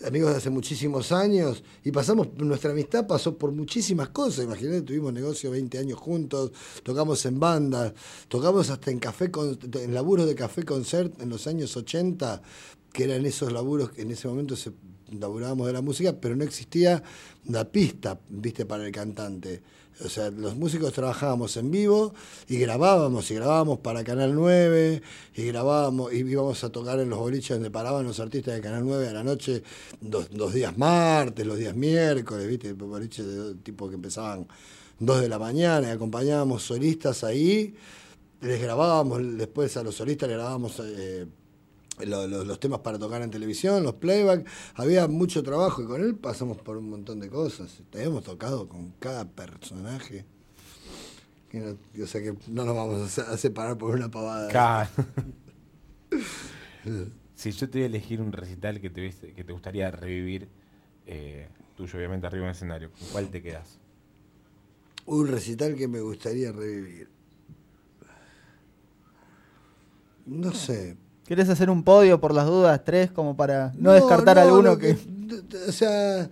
[0.07, 4.45] amigos de hace muchísimos años y pasamos, nuestra amistad pasó por muchísimas cosas.
[4.47, 6.53] Imagínate, tuvimos negocio 20 años juntos,
[6.85, 7.93] tocamos en bandas,
[8.29, 12.41] tocamos hasta en café, con, en laburos de café concert en los años 80,
[12.95, 14.73] que eran esos laburos que en ese momento se
[15.11, 17.03] laburábamos de la música, pero no existía
[17.47, 19.62] la pista, viste, para el cantante.
[20.05, 22.12] O sea, los músicos trabajábamos en vivo
[22.49, 25.01] y grabábamos, y grabábamos para Canal 9,
[25.35, 28.85] y grabábamos, y íbamos a tocar en los boliches donde paraban los artistas de Canal
[28.85, 29.62] 9 a la noche,
[30.03, 32.75] los, días martes, los días miércoles, ¿viste?
[32.75, 34.47] Boliches de tipo que empezaban
[34.99, 37.75] 2 de la mañana, y acompañábamos solistas ahí,
[38.42, 40.79] les grabábamos, después a los solistas les grabábamos.
[40.85, 41.27] Eh,
[42.05, 46.59] los, temas para tocar en televisión, los playback, había mucho trabajo y con él pasamos
[46.59, 47.83] por un montón de cosas.
[47.93, 50.25] Hemos tocado con cada personaje.
[51.55, 54.91] o sea que no nos vamos a, separar por una pavada.
[57.35, 60.49] si yo te voy a elegir un recital que te, que te gustaría revivir,
[61.07, 63.79] eh, tuyo obviamente arriba en el escenario, ¿con cuál te quedas?
[65.07, 67.09] Un recital que me gustaría revivir.
[70.27, 74.79] No sé, ¿Querés hacer un podio por las dudas, tres, como para no, descartar alguno
[74.79, 74.97] que...
[75.69, 76.31] O sea,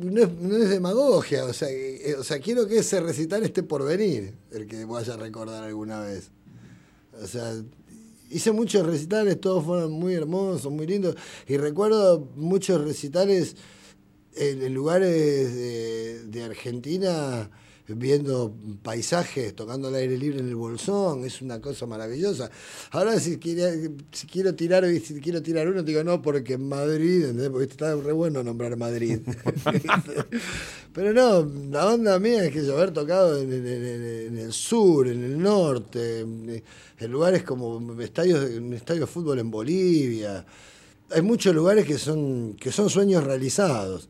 [0.00, 4.34] no, es, demagogia, o sea, eh, o sea, quiero que ese recital esté por venir,
[4.52, 6.30] el que vaya a recordar alguna vez.
[7.20, 7.52] O sea,
[8.30, 11.16] hice muchos recitales, todos fueron muy hermosos, muy lindos,
[11.48, 13.56] y recuerdo muchos recitales
[14.36, 17.50] en, lugares de Argentina
[17.88, 22.50] viendo paisajes, tocando al aire libre en el bolsón, es una cosa maravillosa.
[22.90, 23.38] Ahora si,
[24.12, 28.12] si quiero tirar si quiero tirar uno, digo no, porque en Madrid, porque está re
[28.12, 29.20] bueno nombrar Madrid.
[30.92, 35.38] Pero no, la onda mía es que yo haber tocado en, el sur, en el
[35.38, 40.44] norte, en lugares como estadios, un estadio de fútbol en Bolivia.
[41.10, 44.08] Hay muchos lugares que son, que son sueños realizados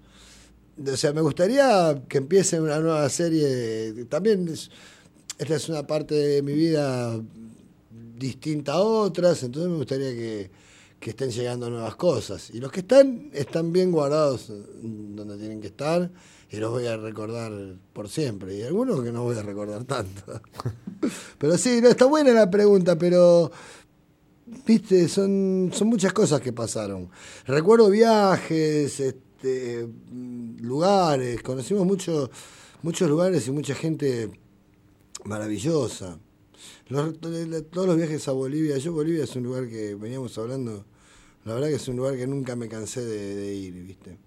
[0.85, 4.05] o sea, me gustaría que empiece una nueva serie.
[4.07, 4.49] También
[5.39, 7.19] esta es una parte de mi vida
[8.19, 10.51] distinta a otras, entonces me gustaría que,
[11.01, 12.51] estén llegando nuevas cosas.
[12.53, 16.11] Y los que están, están bien guardados donde tienen que estar
[16.51, 17.53] y los voy a recordar
[17.93, 18.57] por siempre.
[18.57, 20.41] Y algunos que no voy a recordar tanto.
[21.39, 23.53] pero sí, no, está buena la pregunta, pero
[24.67, 27.09] viste, son, son muchas cosas que pasaron.
[27.47, 29.26] Recuerdo viajes, este,
[30.61, 32.31] lugares, conocimos mucho,
[32.83, 34.31] muchos lugares y mucha gente
[35.25, 36.19] maravillosa.
[36.89, 40.85] todos los viajes a Bolivia, yo Bolivia es un lugar que veníamos hablando,
[41.45, 44.19] la verdad que es un lugar que nunca me cansé de, ir, ¿viste?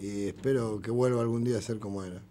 [0.00, 2.22] Y espero que vuelva algún día a ser como era.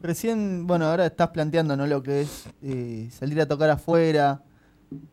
[0.00, 1.86] Recién, bueno, ahora estás planteando ¿no?
[1.86, 4.42] lo que es eh, salir a tocar afuera.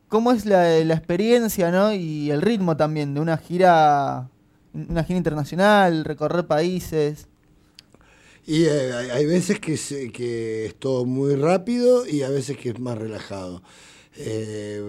[0.10, 1.94] ¿Cómo es la, la experiencia ¿no?
[1.94, 4.30] y el ritmo también de una gira
[4.74, 7.28] una gira internacional, recorrer países.
[8.46, 12.80] Y eh, hay veces que, que es todo muy rápido y a veces que es
[12.80, 13.62] más relajado.
[14.18, 14.84] Eh,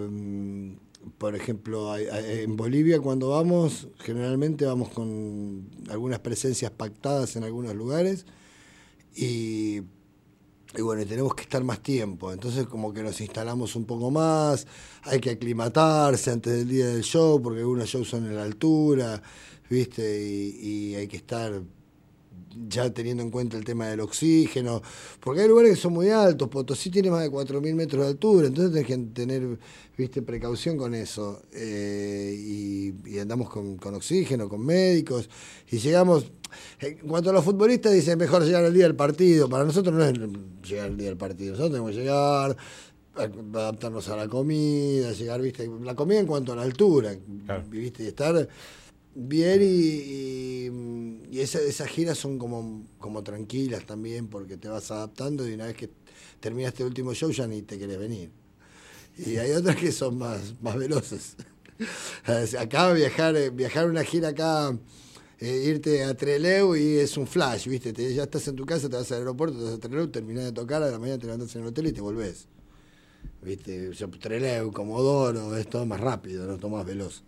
[1.17, 8.25] por ejemplo, en Bolivia cuando vamos, generalmente vamos con algunas presencias pactadas en algunos lugares
[9.15, 9.81] y,
[10.75, 12.31] y bueno, tenemos que estar más tiempo.
[12.31, 14.65] Entonces como que nos instalamos un poco más,
[15.03, 19.21] hay que aclimatarse antes del día del show porque algunos shows son en la altura.
[19.69, 20.21] ¿Viste?
[20.21, 21.61] Y, hay que estar
[22.67, 24.81] ya teniendo en cuenta el tema del oxígeno,
[25.19, 28.47] porque hay lugares que son muy altos, Potosí tiene más de 4.000 metros de altura,
[28.47, 29.57] entonces tenés que tener
[29.97, 31.43] viste precaución con eso.
[31.51, 35.29] Eh, y, andamos con, oxígeno, con médicos,
[35.71, 36.31] y llegamos,
[36.79, 40.03] en cuanto a los futbolistas dicen mejor llegar al día del partido, para nosotros no
[40.03, 40.13] es
[40.67, 42.57] llegar al día del partido, nosotros tenemos que llegar,
[43.15, 47.15] adaptarnos a la comida, llegar, viste, la comida en cuanto a la altura,
[47.69, 48.47] viste, y estar
[49.15, 55.65] Bien, y, esas giras son como, como tranquilas también, porque te vas adaptando y una
[55.65, 55.89] vez que
[56.39, 58.31] terminaste el último show ya ni te querés venir.
[59.17, 61.35] Y hay otras que son más, más veloces.
[62.59, 64.77] acá viajar, viajar una gira acá,
[65.39, 67.93] eh, irte a Treleu y es un flash, ¿viste?
[68.13, 70.51] ya estás en tu casa, te vas al aeropuerto, te vas a Treleu, terminás de
[70.53, 72.47] tocar, a la mañana te levantas en el hotel y te volvés.
[73.43, 73.91] ¿Viste?
[74.19, 76.57] Treleu, Comodoro, es todo más rápido, ¿no?
[76.57, 77.23] todo más veloz.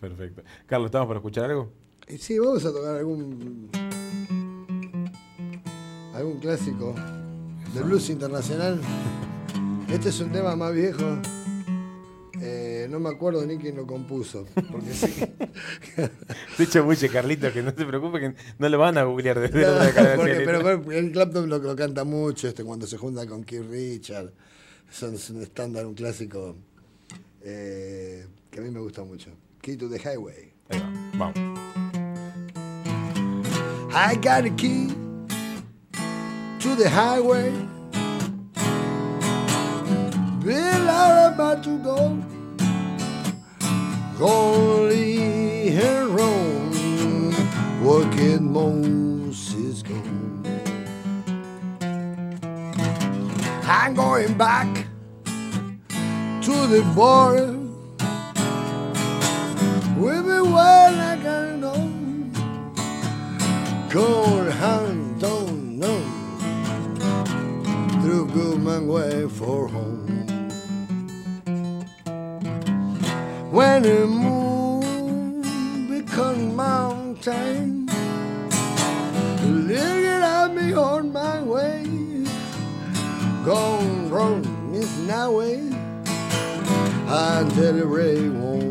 [0.00, 0.42] Perfecto.
[0.66, 1.72] Carlos, ¿estamos para escuchar algo?
[2.06, 3.68] Eh, sí, vamos a tocar algún.
[6.14, 6.94] algún clásico
[7.74, 8.80] de blues internacional.
[9.90, 11.18] Este es un tema más viejo.
[12.40, 14.46] Eh, no me acuerdo ni quién lo compuso.
[14.70, 15.24] Porque sí.
[16.58, 19.72] hecho mucho, Carlito, que no te preocupes, que no lo van a googlear desde no,
[19.72, 23.68] la porque, Pero el Clapton lo, lo, canta mucho este cuando se junta con Keith
[23.68, 24.32] Richard.
[24.90, 26.56] Son, es un estándar, un clásico
[27.42, 29.30] eh, que a mí me gusta mucho.
[29.68, 30.50] Key to the Highway.
[30.70, 31.36] Ahí va, vamos.
[33.94, 34.86] I got a key
[36.60, 37.50] to the highway.
[40.42, 42.16] Bill, I'm about to go.
[44.16, 47.34] Holy and Rome,
[47.84, 50.46] working Moses gone.
[53.64, 54.86] I'm going back
[55.26, 57.57] to the border.
[59.98, 61.90] With me when I gotta know.
[63.90, 66.00] Cold hand don't know.
[68.00, 70.06] Through Goodman way for home.
[73.50, 75.42] When the moon
[75.88, 77.86] become mountain,
[79.42, 81.82] looking at me on my way,
[83.44, 85.58] gone wrong is now way
[87.08, 88.67] until the rain won't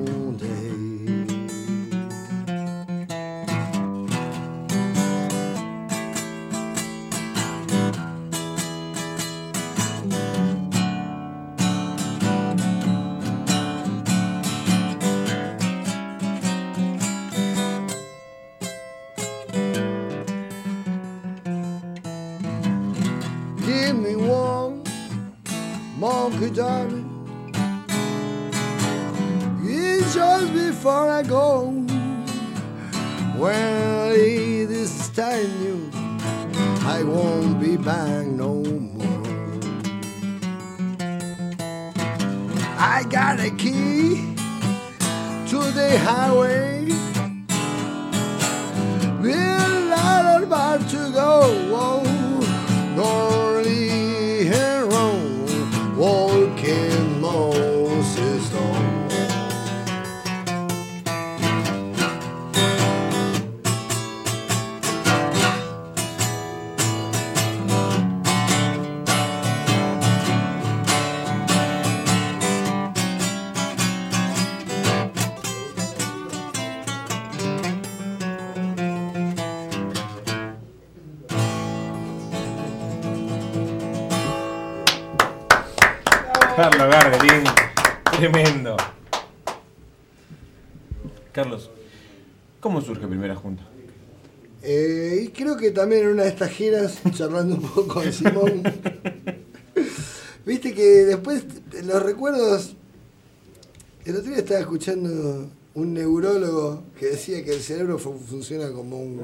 [95.77, 98.63] también en una de estas giras, charlando un poco con Simón,
[100.45, 101.43] viste que después
[101.85, 102.75] los recuerdos.
[104.05, 108.97] El otro día estaba escuchando un neurólogo que decía que el cerebro fu- funciona como
[108.99, 109.19] un,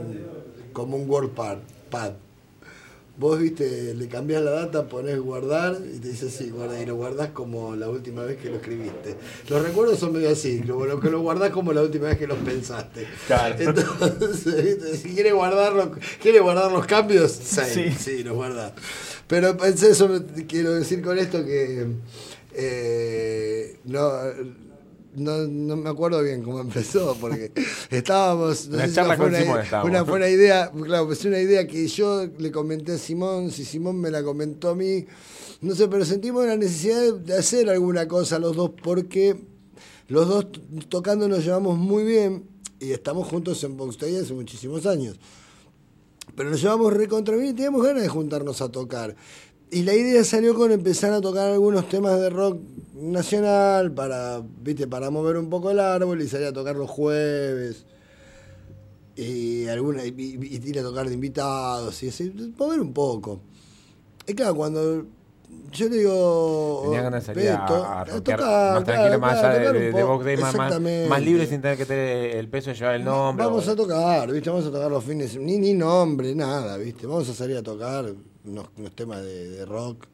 [0.74, 1.58] como un WordPad.
[3.16, 6.96] Vos viste, le cambias la data, pones guardar y te dice sí, guarda, y lo
[6.96, 9.16] guardás como la última vez que lo escribiste.
[9.50, 12.26] Los recuerdos son medio así, lo, lo que lo guardás como la última vez que
[12.26, 13.06] los pensaste.
[13.28, 13.56] Claro.
[13.60, 14.98] Entonces, ¿viste?
[14.98, 17.92] si quiere guardarlo, quiere guardar los cambios, sí, Sí.
[17.92, 18.74] sí, los guarda.
[19.28, 20.10] Pero pensé eso,
[20.48, 21.86] quiero decir con esto que
[22.56, 24.10] eh, no,
[25.16, 27.52] no, no me acuerdo bien cómo empezó, porque
[27.90, 28.68] estábamos.
[28.68, 29.90] La sé si charla fue con una, Simón estábamos.
[29.90, 34.00] una buena idea, claro, pues una idea que yo le comenté a Simón, si Simón
[34.00, 35.06] me la comentó a mí,
[35.62, 39.36] no sé, pero sentimos la necesidad de hacer alguna cosa los dos, porque
[40.08, 40.48] los dos
[40.90, 42.44] tocando nos llevamos muy bien
[42.80, 45.18] y estamos juntos en Box Day hace muchísimos años.
[46.36, 49.16] Pero nos llevamos recontra bien y teníamos ganas de juntarnos a tocar.
[49.74, 52.60] Y la idea salió con empezar a tocar algunos temas de rock
[52.96, 57.86] nacional para, viste, para mover un poco el árbol y salir a tocar los jueves.
[59.16, 63.40] Y, alguna, y, y- ir a tocar de invitados y así, mover un poco.
[64.28, 65.06] Y claro, cuando
[65.72, 66.82] yo le digo.
[66.86, 69.60] Tenía ganas de salir a, Beto, a a tocar, más tranquilo, claro, más claro, allá
[69.68, 70.04] tocar de, de.
[70.04, 70.56] Box Day, más,
[71.10, 73.46] más libre sin tener que tener el peso de llevar el nombre.
[73.46, 74.50] Vamos o- a tocar, ¿viste?
[74.50, 77.06] Vamos a tocar los fines, ni, ni nombre, nada, ¿viste?
[77.06, 78.14] Vamos a salir a tocar
[78.46, 80.06] unos, unos temas de, de rock.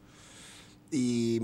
[0.91, 1.39] Y,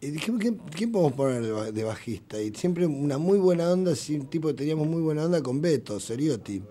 [0.00, 2.40] y dijimos, ¿quién, quién podemos poner de, ba- de bajista?
[2.40, 6.62] Y siempre una muy buena onda, un tipo, teníamos muy buena onda con Beto, Seriotti.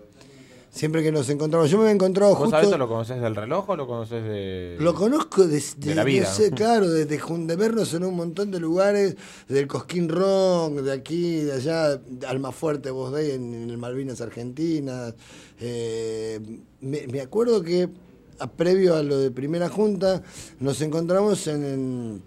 [0.70, 2.60] Siempre que nos encontramos, yo me había encontrado ¿Vos justo...
[2.60, 4.76] esto lo conoces del reloj o lo conoces de.?
[4.78, 6.24] Lo conozco de, De la vida.
[6.28, 9.16] no sé, claro, desde de vernos en un montón de lugares,
[9.48, 11.98] del Cosquín Rock, de aquí, de allá,
[12.28, 15.14] Almafuerte, Voz Day en, en el Malvinas Argentinas.
[15.60, 16.40] Eh,
[16.82, 17.88] me, me acuerdo que
[18.38, 20.22] a- previo a lo de primera junta
[20.60, 22.22] nos encontramos en, en,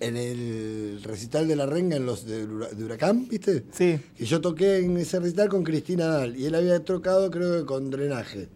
[0.00, 3.64] en el recital de la renga en los de, Hura- de Huracán, ¿viste?
[3.72, 3.98] Sí.
[4.18, 7.66] Y yo toqué en ese recital con Cristina Dal y él había tocado creo que
[7.66, 8.48] con drenaje.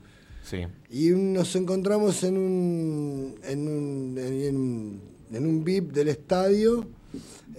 [0.45, 0.59] Sí.
[0.91, 5.01] Y nos encontramos en un, en un, en,
[5.37, 6.87] en un VIP del estadio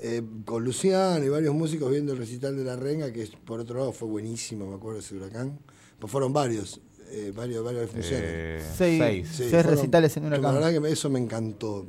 [0.02, 3.80] eh, con Luciano y varios músicos viendo el recital de La Renga, que por otro
[3.80, 5.60] lado fue buenísimo, me acuerdo de ese huracán.
[6.00, 6.80] Pues fueron varios,
[7.10, 8.22] eh, varios, varias funciones.
[8.24, 9.00] Eh, Seis.
[9.00, 9.28] seis.
[9.36, 10.44] Seis fueron- recitales en Huracán.
[10.44, 11.86] La verdad que eso me encantó.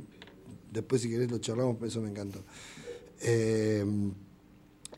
[0.73, 2.41] Después, si querés, lo charlamos, pero eso me encantó.
[3.23, 3.85] Eh,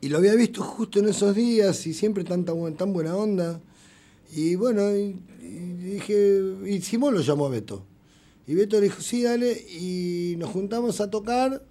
[0.00, 3.60] y lo había visto justo en esos días y siempre tanta, bu- tan buena onda.
[4.34, 5.58] Y bueno, y, y
[5.94, 7.84] dije, y Simón lo llamó a Beto.
[8.46, 11.62] Y Beto le dijo, sí, dale, y nos juntamos a tocar.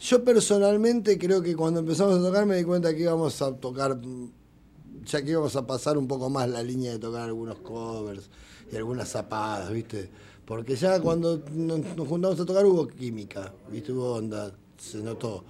[0.00, 4.00] Yo personalmente creo que cuando empezamos a tocar me di cuenta que íbamos a tocar,
[5.04, 8.30] ya que íbamos a pasar un poco más la línea de tocar algunos covers
[8.70, 10.10] y algunas zapadas, ¿viste?
[10.44, 13.92] Porque ya cuando nos, nos juntamos a tocar hubo química, ¿viste?
[13.92, 15.44] Hubo onda, se notó.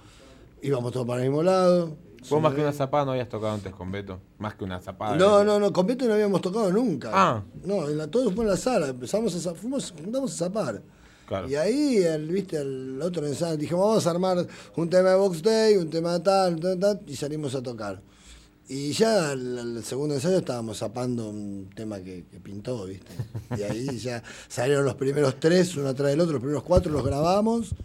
[0.61, 1.95] Íbamos todos para el mismo lado.
[2.29, 4.19] Vos más que una zapada no habías tocado antes con Beto.
[4.37, 5.15] Más que una zapada.
[5.15, 7.09] No, no, no, con Beto no habíamos tocado nunca.
[7.13, 7.43] Ah.
[7.63, 10.81] No, en la, todos fue en la sala, empezamos a, fuimos, juntamos a zapar.
[11.27, 11.49] Claro.
[11.49, 14.45] Y ahí, el, viste, el otro ensayo, dijimos, vamos a armar
[14.75, 18.01] un tema de Box Day, un tema de tal, tal, tal, y salimos a tocar.
[18.73, 23.11] Y ya el, segundo ensayo estábamos zapando un tema que, que pintó, viste.
[23.57, 27.03] Y ahí ya salieron los primeros tres, uno atrás del otro, los primeros cuatro los
[27.03, 27.75] grabamos.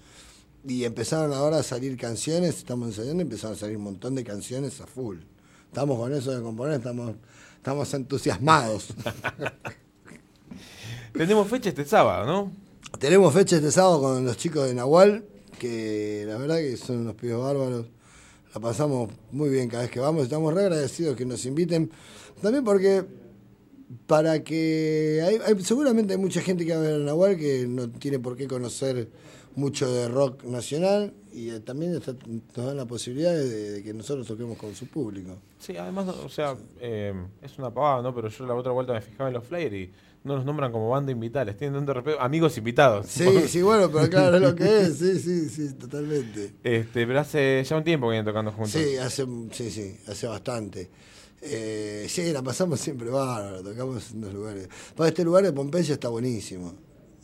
[0.65, 4.23] Y empezaron ahora a salir canciones, estamos ensayando, y empezaron a salir un montón de
[4.23, 5.17] canciones a full.
[5.67, 7.17] Estamos con eso de componer, estamos,
[7.57, 8.87] estamos entusiasmados.
[11.13, 12.53] Tenemos fecha este sábado, ¿no?
[13.01, 15.25] Tenemos fecha este sábado con los chicos de Nahual,
[15.59, 17.87] que la verdad que son unos pibes bárbaros.
[18.57, 20.23] La pasamos muy bien cada vez que vamos.
[20.23, 21.91] Estamos re agradecidos que nos inviten.
[22.41, 23.05] También porque
[24.07, 27.91] para que hay, seguramente hay mucha gente que va a ver a Nahual que no
[27.91, 29.11] tiene por qué conocer
[29.57, 32.07] mucho de rock nacional y eh, también nos
[32.55, 35.37] dan la posibilidad de, que nosotros toquemos con su público.
[35.59, 38.15] Sí, además, o sea, eh, es una pavada, ¿no?
[38.15, 39.93] Pero yo la otra vuelta me fijaba en los flyers y
[40.27, 42.21] no los nombran como banda invitada, les tienen tanto respeto.
[42.21, 43.07] Amigos invitados.
[43.09, 46.55] Sí, sí, bueno, pero claro, es lo que es, sí, sí, sí, totalmente.
[46.63, 48.73] Este, pero hace ya un tiempo que vienen tocando juntos.
[48.73, 50.91] Sí, hace, sí, sí, hace bastante.
[51.43, 54.69] Eh, sí, la pasamos siempre bárbaro, tocamos en dos lugares.
[54.97, 56.75] Para este lugar de Pompeya está buenísimo,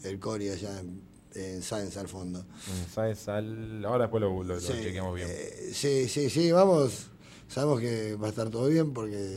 [0.05, 1.03] el Cori allá en,
[1.35, 2.41] en Sáenz al fondo.
[2.41, 3.27] Mm, ¿Sabes?
[3.29, 5.29] Al- Ahora después lo, lo- lo Sí, chequeamos bien.
[5.31, 7.09] eh, sí, sí, sí, vamos.
[7.49, 9.37] Sabemos que va a estar todo bien porque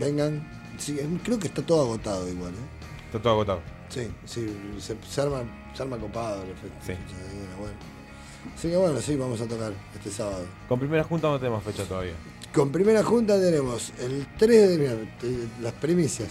[0.00, 0.46] vengan.
[0.78, 2.83] Sí, creo que está todo agotado igual, ¿eh?
[3.14, 3.60] Está todo agotado.
[3.90, 4.44] Sí, sí,
[4.80, 6.76] se, se arma, se arma copado el efecto.
[6.84, 6.94] Sí.
[7.60, 7.74] bueno.
[8.56, 10.44] Así que bueno, sí, vamos a tocar este sábado.
[10.68, 12.14] Con primera junta no tenemos fecha todavía.
[12.52, 14.98] Con primera junta tenemos el 3 de enero,
[15.62, 16.30] las primicias.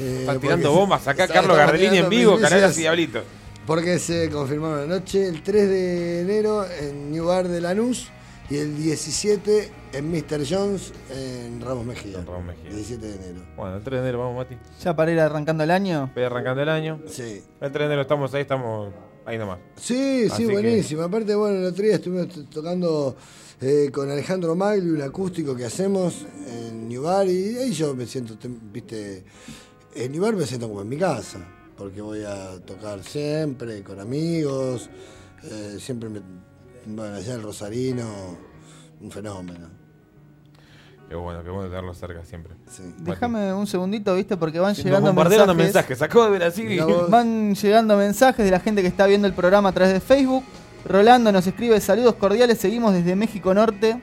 [0.00, 3.22] Eh, Están tirando bombas acá, Carlos estamos Gardellini en vivo, Canales y Diablito.
[3.64, 8.08] Porque se confirmaron anoche el 3 de enero en New Bar de Lanús
[8.48, 10.44] y el 17 en Mr.
[10.48, 12.18] Jones en Ramos Mejía.
[12.20, 12.70] En Ramos Mejía.
[12.70, 13.46] 17 de enero.
[13.56, 14.56] Bueno, el 3 de enero vamos, Mati.
[14.82, 16.10] Ya para ir arrancando el año.
[16.14, 17.00] Voy arrancando el año.
[17.08, 17.42] Sí.
[17.60, 18.92] El 3 de enero estamos ahí, estamos
[19.24, 19.58] ahí nomás.
[19.76, 21.02] Sí, Así sí, que- buenísimo.
[21.02, 23.16] Aparte, bueno, el otro día estuvimos tocando
[23.60, 28.06] eh, con Alejandro Magli un acústico que hacemos en New Bar y ahí yo me
[28.06, 29.24] siento, te- viste,
[29.94, 31.38] en New Bar me siento como en mi casa,
[31.76, 34.88] porque voy a tocar siempre con amigos,
[35.42, 36.20] eh, siempre me,
[36.86, 38.38] bueno, allá el Rosarino,
[39.00, 39.68] un fenómeno.
[41.08, 42.54] Qué bueno, qué bueno tenerlo cerca siempre.
[42.68, 42.82] Sí.
[42.98, 44.36] Déjame un segundito, ¿viste?
[44.36, 45.56] Porque van llegando mensajes.
[45.56, 46.02] mensajes.
[46.02, 46.64] Acabo de ver así.
[46.64, 47.08] Mirá vos.
[47.10, 50.42] Van llegando mensajes de la gente que está viendo el programa a través de Facebook.
[50.84, 54.00] Rolando nos escribe saludos cordiales, seguimos desde México Norte.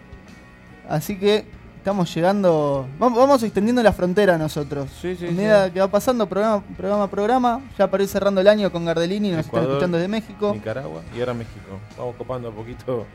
[0.87, 1.45] Así que
[1.83, 4.89] estamos llegando, vamos, extendiendo la frontera nosotros.
[5.01, 5.71] Sí, sí, A medida sí.
[5.73, 9.31] que va pasando programa, programa a programa, ya para ir cerrando el año con Gardellini,
[9.31, 10.53] nos están Ecuador, escuchando desde México.
[10.53, 11.77] Nicaragua y ahora México.
[11.97, 13.05] Vamos copando a poquito.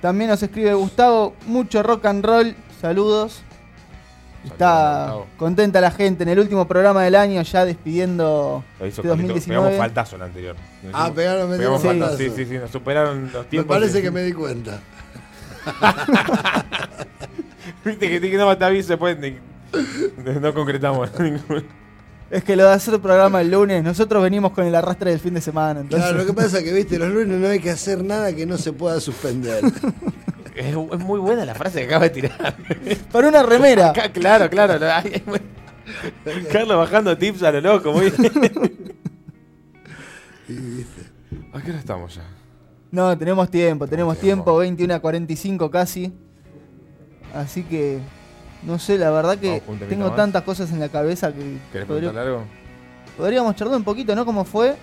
[0.00, 3.42] También nos escribe Gustavo, mucho rock and roll, saludos.
[4.44, 9.08] Está contenta la gente en el último programa del año, ya despidiendo Lo hizo este
[9.08, 9.32] Carlito.
[9.34, 9.60] 2019.
[9.70, 10.54] Pegamos faltazo el anterior.
[10.84, 11.88] Nos Ah, hicimos- pegaron, pegamos Sí.
[11.88, 12.16] faltazo.
[12.16, 12.58] Sí, sí, sí.
[12.58, 13.76] Nos superaron los Me tiempos.
[13.76, 14.78] parece de- que me di cuenta.
[17.84, 19.18] Viste que, que no te aviso después.
[19.18, 19.36] ni-
[20.40, 21.10] No concretamos.
[22.30, 25.32] Es que lo de hacer programa el lunes, nosotros venimos con el arrastre del fin
[25.32, 25.80] de semana.
[25.80, 28.34] Entonces, Claro, lo que pasa es que, viste, los lunes no hay que hacer nada
[28.36, 29.62] que no se pueda suspender.
[30.54, 32.56] Es, es muy buena la frase que acaba de tirar.
[33.12, 33.90] Para una remera.
[33.90, 34.74] Acá, claro, claro.
[36.52, 37.92] Carlos bajando tips a lo loco.
[37.92, 38.06] Muy
[40.48, 41.02] viste,
[41.52, 42.24] ¿A qué hora estamos ya?
[42.90, 44.44] No, tenemos tiempo, tenemos Tiempo.
[44.44, 46.12] tiempo, 21 a 45 casi.
[47.38, 47.98] Así que,
[48.64, 50.16] no sé, la verdad que Vamos tengo más.
[50.16, 52.42] tantas cosas en la cabeza que ¿Querés podría- algo?
[53.16, 54.24] podríamos charlar un poquito, ¿no?
[54.26, 54.76] ¿Cómo fue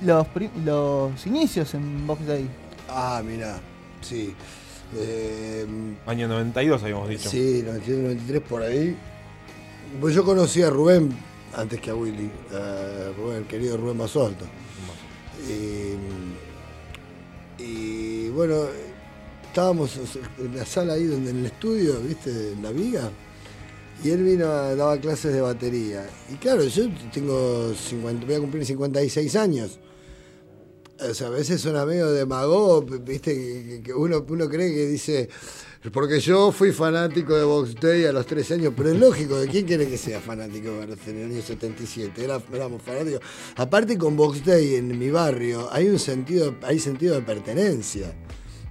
[0.00, 0.26] los,
[0.64, 2.48] los inicios en Box Day?
[2.88, 3.58] Ah, mirá,
[4.00, 4.34] sí.
[4.96, 5.66] Eh,
[6.06, 7.28] Año 92 habíamos dicho.
[7.28, 8.96] sí, 92, 93 por ahí.
[10.00, 11.10] Pues yo conocí a Rubén
[11.54, 14.46] antes que a Willy, a Rubén, el querido Rubén Basolto.
[15.46, 15.94] Y,
[17.62, 18.64] y bueno,
[19.58, 19.90] estábamos
[20.38, 23.10] en la sala ahí donde en el estudio, viste, en la viga.
[24.04, 26.06] Y él vino, a- daba clases de batería.
[26.32, 29.80] Y claro, yo tengo 50, voy a cumplir 56 años.
[31.00, 35.28] O sea, a veces suena medio demagogo, viste, que, uno, uno cree que dice,
[35.92, 39.48] porque yo fui fanático de Box Day a los 13 años, pero es lógico, ¿de
[39.48, 42.22] quién quiere que sea fanático en el año 77?
[42.24, 43.20] Era- éramos fanáticos.
[43.56, 48.14] Aparte con Box Day en mi barrio hay un sentido, hay sentido de pertenencia.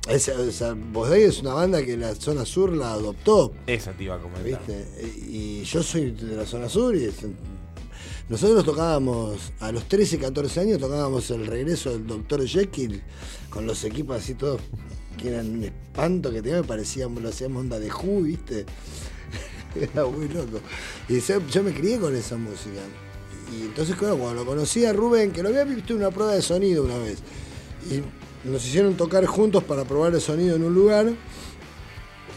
[0.07, 3.53] Es, o sea, Day es una banda que la zona sur la adoptó.
[3.67, 4.43] Esa te iba a comentar.
[4.43, 4.85] ¿Viste?
[5.29, 7.15] Y yo soy de la zona sur y es-
[8.29, 12.45] nosotros tocábamos, a los 13, 14 años tocábamos el regreso del Dr.
[12.45, 13.01] Jekyll
[13.49, 14.59] con los equipos así todos
[15.17, 18.65] que eran un espanto que tenía, me parecíamos, lo hacíamos onda de Who, ¿viste?
[19.75, 20.59] Era muy loco.
[21.09, 22.81] Y yo, yo me crié con esa música.
[23.57, 26.33] Y entonces claro, cuando lo conocí a Rubén, que lo había visto en una prueba
[26.33, 27.19] de sonido una vez,
[27.89, 28.01] y
[28.43, 31.13] nos hicieron tocar juntos para probar el sonido en un lugar,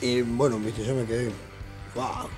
[0.00, 1.30] y bueno, viste, yo me quedé,
[1.94, 2.28] wow.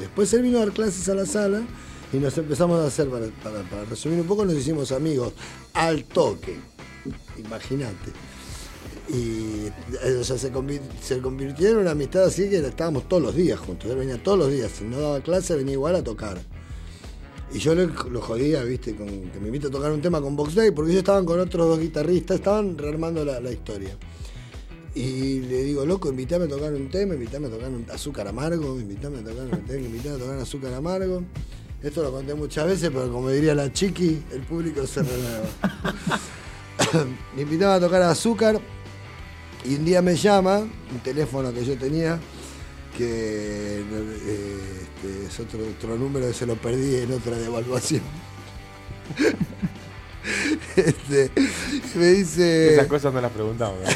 [0.00, 1.62] Después él vino a dar clases a la sala
[2.12, 5.32] y nos empezamos a hacer, para, resumir un poco, nos hicimos amigos
[5.74, 6.58] al toque,
[7.38, 8.12] imagínate.
[9.08, 9.66] Y
[10.02, 13.36] eh, o sea, se, convi- se convirtió en una amistad así que estábamos todos los
[13.36, 13.88] días juntos.
[13.88, 16.38] Él venía todos los días, si no daba clase venía igual a tocar.
[17.52, 20.54] Y yo lo, jodía, viste, con que me invite a tocar un tema con Box
[20.54, 23.96] Day, porque ellos estaban con otros dos guitarristas, estaban rearmando la, historia.
[24.94, 29.18] Y le digo, loco, invítame a tocar un tema, invítame a tocar azúcar amargo, invítame
[29.18, 31.22] a tocar un tema, invítame a tocar azúcar amargo.
[31.82, 35.46] Esto lo conté muchas veces, pero como diría la chiqui, el público se renueva.
[37.36, 38.60] me invitaba a tocar azúcar
[39.64, 42.18] y un día me llama, un teléfono que yo tenía,
[42.96, 48.02] que eh, este, es otro, otro número que se lo perdí en otra devaluación.
[50.74, 51.30] Este,
[51.94, 52.74] me dice.
[52.74, 53.76] Esas cosas no las preguntamos.
[53.78, 53.86] ¿no?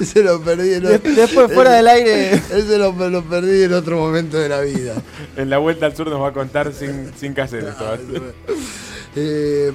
[0.04, 2.34] Se lo perdí en De- otro, después fuera del aire.
[2.34, 4.94] Ese lo, lo perdí en otro momento de la vida.
[5.36, 7.84] en la vuelta al sur nos va a contar sin, sin cassette esto.
[7.84, 7.98] ¿va?
[9.16, 9.72] Eh,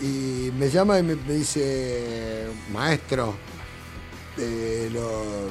[0.00, 3.34] y me llama y me, me dice, maestro,
[4.38, 5.50] eh, lo,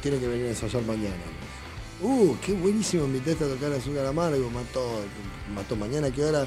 [0.00, 1.14] tiene que venir a ensayar mañana.
[2.02, 5.02] Uh, qué buenísimo, invitaste a tocar azúcar amargo, mató,
[5.54, 6.46] mató mañana, ¿qué hora?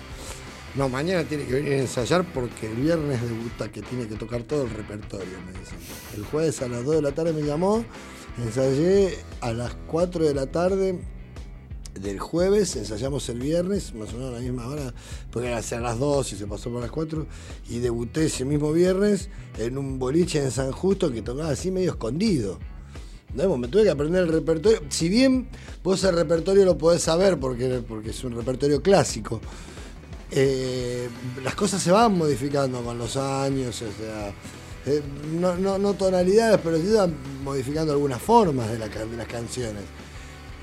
[0.75, 4.43] No, mañana tiene que venir a ensayar porque el viernes debuta que tiene que tocar
[4.43, 5.77] todo el repertorio, me dicen.
[6.17, 7.85] El jueves a las 2 de la tarde me llamó,
[8.37, 10.99] ensayé a las 4 de la tarde
[11.93, 14.93] del jueves, ensayamos el viernes, más o menos a la misma hora,
[15.31, 17.25] porque era hacia las 2 y se pasó por las 4,
[17.69, 21.91] y debuté ese mismo viernes en un boliche en San Justo que tocaba así medio
[21.91, 22.59] escondido.
[23.35, 23.57] ¿No?
[23.57, 24.81] Me tuve que aprender el repertorio.
[24.89, 25.47] Si bien
[25.83, 29.41] vos el repertorio lo podés saber porque, porque es un repertorio clásico,
[30.31, 31.07] eh,
[31.43, 33.83] las cosas se van modificando con los años,
[34.85, 35.01] eh,
[35.39, 39.83] no, tonalidades, pero sí van modificando algunas formas de, las canciones.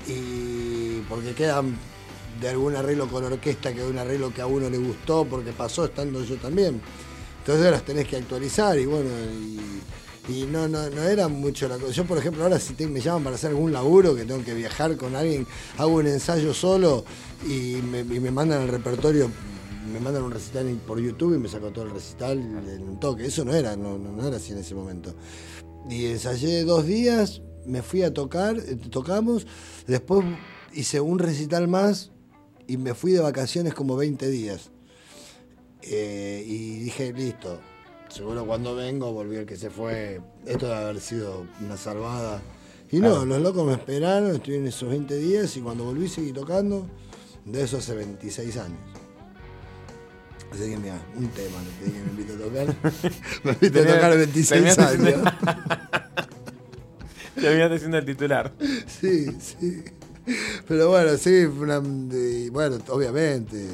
[0.07, 1.77] Y porque quedan
[2.41, 5.53] de algún arreglo con orquesta que de un arreglo que a uno le gustó, porque
[5.53, 6.81] pasó estando yo también.
[7.39, 9.09] Entonces las tenés que actualizar y bueno,
[10.27, 11.91] y no, no, no era mucho la cosa.
[11.91, 14.95] Yo, por ejemplo, ahora si me llaman para hacer algún laburo, que tengo que viajar
[14.95, 15.45] con alguien,
[15.77, 17.03] hago un ensayo solo
[17.45, 19.29] y me, me mandan el repertorio,
[19.91, 23.25] me mandan un recital por YouTube y me saco todo el recital en un toque.
[23.25, 25.13] Eso no era, no, no, no era así en ese momento.
[25.89, 29.45] Y ensayé dos días, me fui a tocar, eh, tocamos,
[29.87, 30.25] después
[30.73, 32.11] hice un recital más
[32.65, 34.71] y me fui de vacaciones como 20 días.
[35.81, 37.59] Eh, y dije, listo,
[38.13, 40.21] seguro cuando vengo volví el que se fue.
[40.45, 42.41] Esto debe haber sido una salvada.
[42.91, 43.25] Y no, Claro.
[43.25, 46.85] los locos me esperaron, estuve en esos 20 días y cuando volví seguí tocando,
[47.45, 48.77] de eso hace 26 años.
[50.51, 52.75] Así que mira, un tema que me invite a tocar.
[53.43, 55.33] me invite a tocar 26 terminaste años.
[57.35, 58.53] Terminaste siendo el titular.
[58.85, 59.83] Sí, sí.
[60.67, 61.79] Pero bueno, sí, una,
[62.51, 63.67] bueno, obviamente.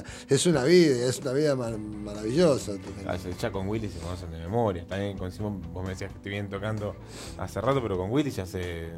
[0.00, 2.72] Sea, es una vida, es una vida mar- maravillosa.
[3.06, 4.86] Ah, Ya con Willy se conocen de memoria.
[4.86, 6.96] También con Simón, vos me decías que te vienen tocando
[7.38, 8.88] hace rato, pero con Willy ya se,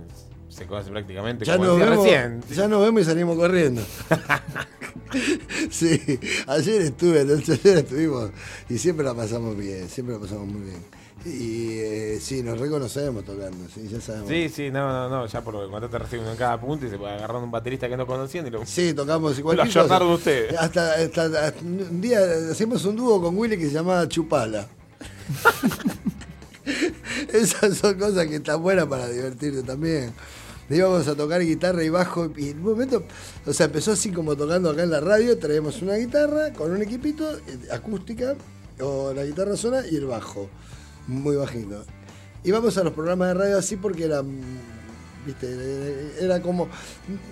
[0.48, 1.44] se conoce prácticamente.
[1.44, 2.42] Ya como nos, vemos, recién.
[2.50, 3.82] ya nos vemos y salimos corriendo.
[5.70, 6.00] sí,
[6.46, 8.30] ayer estuve, ayer estuvimos
[8.68, 10.84] y siempre la pasamos bien, siempre la pasamos muy bien.
[11.24, 14.28] Y eh, sí, nos reconocemos tocando, sí, ya sabemos.
[14.28, 16.90] Sí, sí, no, no, no, ya por lo que contaste recién en cada punto y
[16.90, 18.66] se puede agarrar un baterista que no conocían y lo.
[18.66, 19.56] Sí, tocamos igual.
[19.58, 20.54] Lo ayornaron ustedes.
[20.58, 22.18] Hasta, hasta- hasta un día
[22.50, 24.66] hacemos un dúo con Willy que se llamaba Chupala.
[27.32, 30.12] Esas son cosas que están buenas para divertirte también.
[30.68, 33.02] Le íbamos a tocar guitarra y bajo y en un momento,
[33.46, 36.80] o sea, empezó así como tocando acá en la radio, traíamos una guitarra con un
[36.80, 38.34] equipito, eh, acústica,
[38.80, 40.48] o la guitarra sola y el bajo.
[41.06, 41.84] Muy bajito.
[42.44, 44.22] Íbamos a los programas de radio así porque era,
[45.24, 46.68] viste, era como,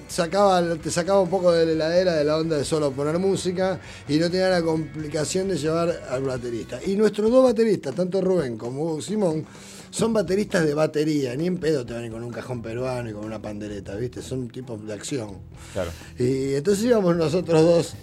[0.09, 3.79] sacaba, te sacaba un poco de la heladera de la onda de solo poner música
[4.09, 6.81] y no tenía la complicación de llevar al baterista.
[6.85, 9.45] Y nuestros dos bateristas, tanto Rubén como Simón,
[9.93, 13.13] son bateristas de batería, ni en pedo te van a con un cajón peruano y
[13.13, 14.23] con una pandereta, ¿viste?
[14.23, 15.37] Son tipos de acción.
[15.75, 15.91] Claro.
[16.19, 17.95] Y entonces íbamos nosotros dos.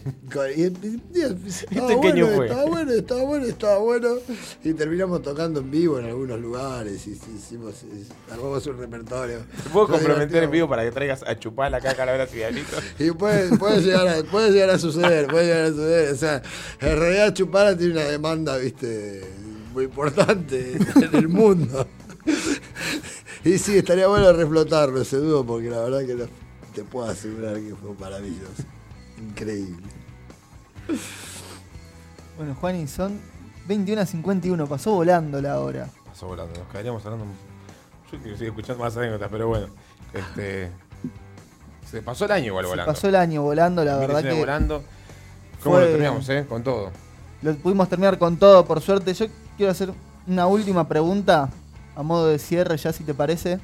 [0.55, 1.21] Y, y- y-
[1.59, 2.45] estaba, bueno, fue.
[2.45, 4.07] estaba bueno, estaba bueno, estaba bueno.
[4.63, 7.07] Y terminamos tocando en vivo en algunos lugares.
[7.07, 9.39] Y, hicimos, y armamos un repertorio.
[9.63, 12.83] ¿Te puedo comprometer en vivo para que traigas a chupar acá calaveras y diablitos?
[12.99, 16.13] Y puede, puede, llegar a, puede llegar a suceder, puede llegar a suceder.
[16.13, 16.41] O sea,
[16.81, 19.23] en realidad Chupara tiene una demanda, viste,
[19.73, 21.87] muy importante en el mundo.
[23.43, 26.25] Y sí, estaría bueno reflotarlo ese dúo, porque la verdad que no-
[26.73, 28.63] te puedo asegurar que fue maravilloso.
[29.17, 29.87] Increíble.
[32.37, 33.19] Bueno, Juan, y son
[33.67, 35.89] 21 a 51, pasó volando la hora.
[36.05, 37.25] Pasó volando, nos quedaríamos hablando.
[38.11, 39.67] Yo quiero seguir escuchando más anécdotas, pero bueno.
[40.13, 40.71] Este.
[41.89, 42.93] Se pasó el año igual Se volando.
[42.93, 44.83] pasó el año volando, la verdad 2019 que volando.
[45.63, 46.45] ¿Cómo fue- lo terminamos, eh?
[46.47, 46.91] Con todo.
[47.41, 49.13] lo pudimos terminar con todo, por suerte.
[49.13, 49.25] Yo
[49.59, 49.91] quiero hacer
[50.25, 51.49] una última pregunta
[51.93, 53.59] a modo de cierre, ya si te parece.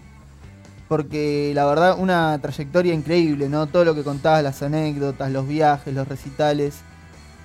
[0.90, 3.66] Porque la verdad, una trayectoria increíble, ¿no?
[3.68, 6.76] Todo lo que contabas, las anécdotas, los viajes, los recitales.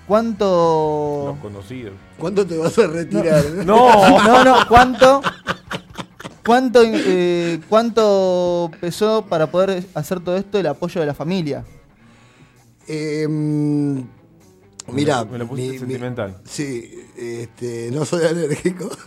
[0.09, 1.27] ¿Cuánto...?
[1.29, 1.95] Los conocidos.
[2.19, 3.45] ¿Cuánto te vas a retirar?
[3.65, 4.19] ¡No!
[4.19, 5.23] No, no, ¿cuánto?
[6.45, 11.65] ¿Cuánto, eh, ¿Cuánto pesó para poder hacer todo esto el apoyo de la familia?
[12.89, 13.29] Eh,
[14.89, 16.39] mirá, Me lo pusiste sentimental.
[16.45, 18.91] sí, este, no soy alérgico.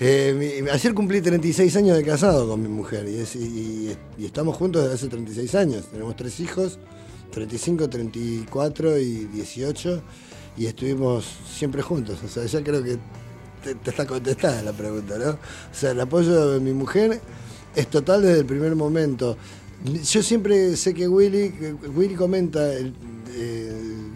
[0.00, 0.32] Eh,
[0.62, 4.56] mi- ayer cumplí 36 años de casado con mi mujer y, es- y- y estamos
[4.56, 5.86] juntos desde hace 36 años.
[5.90, 6.78] Tenemos tres hijos,
[7.32, 10.00] 35, 34 y 18
[10.56, 12.18] y estuvimos siempre juntos.
[12.24, 12.96] O sea, ya creo que
[13.82, 15.30] te está contestada la pregunta, ¿no?
[15.30, 15.38] O
[15.72, 17.20] sea, el apoyo de mi mujer
[17.74, 19.36] es total desde el primer momento.
[19.84, 21.54] Yo siempre sé que Willy,
[21.94, 22.92] Willy comenta eh,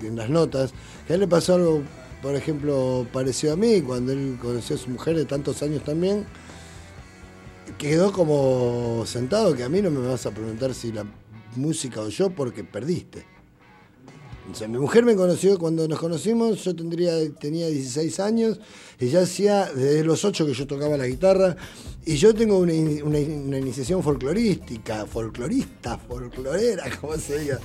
[0.02, 0.72] en las notas
[1.06, 1.82] que a él le pasó algo,
[2.20, 6.26] por ejemplo, parecido a mí, cuando él conoció a su mujer de tantos años también,
[7.78, 11.04] quedó como sentado que a mí no me vas a preguntar si la
[11.54, 13.24] música o yo porque perdiste.
[14.68, 18.58] Mi mujer me conoció cuando nos conocimos, yo tendría, tenía 16 años,
[19.00, 21.56] y ya hacía desde los 8 que yo tocaba la guitarra,
[22.04, 22.72] y yo tengo una,
[23.04, 27.60] una in- una iniciación folclorística, folclorista, folclorera, como se diga.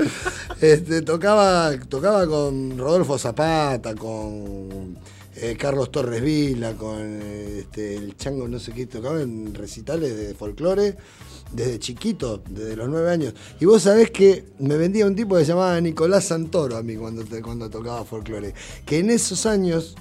[0.62, 4.98] Este, tocaba, tocaba con Rodolfo Zapata, con
[5.36, 10.36] eh, Carlos Torres Vila, con este, el Chango, no sé qué, tocaba en recitales de
[10.36, 10.96] folclore
[11.52, 13.34] desde chiquito, desde los nueve años.
[13.60, 16.96] Y vos sabés que me vendía un tipo que se llamaba Nicolás Santoro a mí
[16.96, 18.54] cuando, cuando tocaba folclore.
[18.86, 19.96] Que en esos años,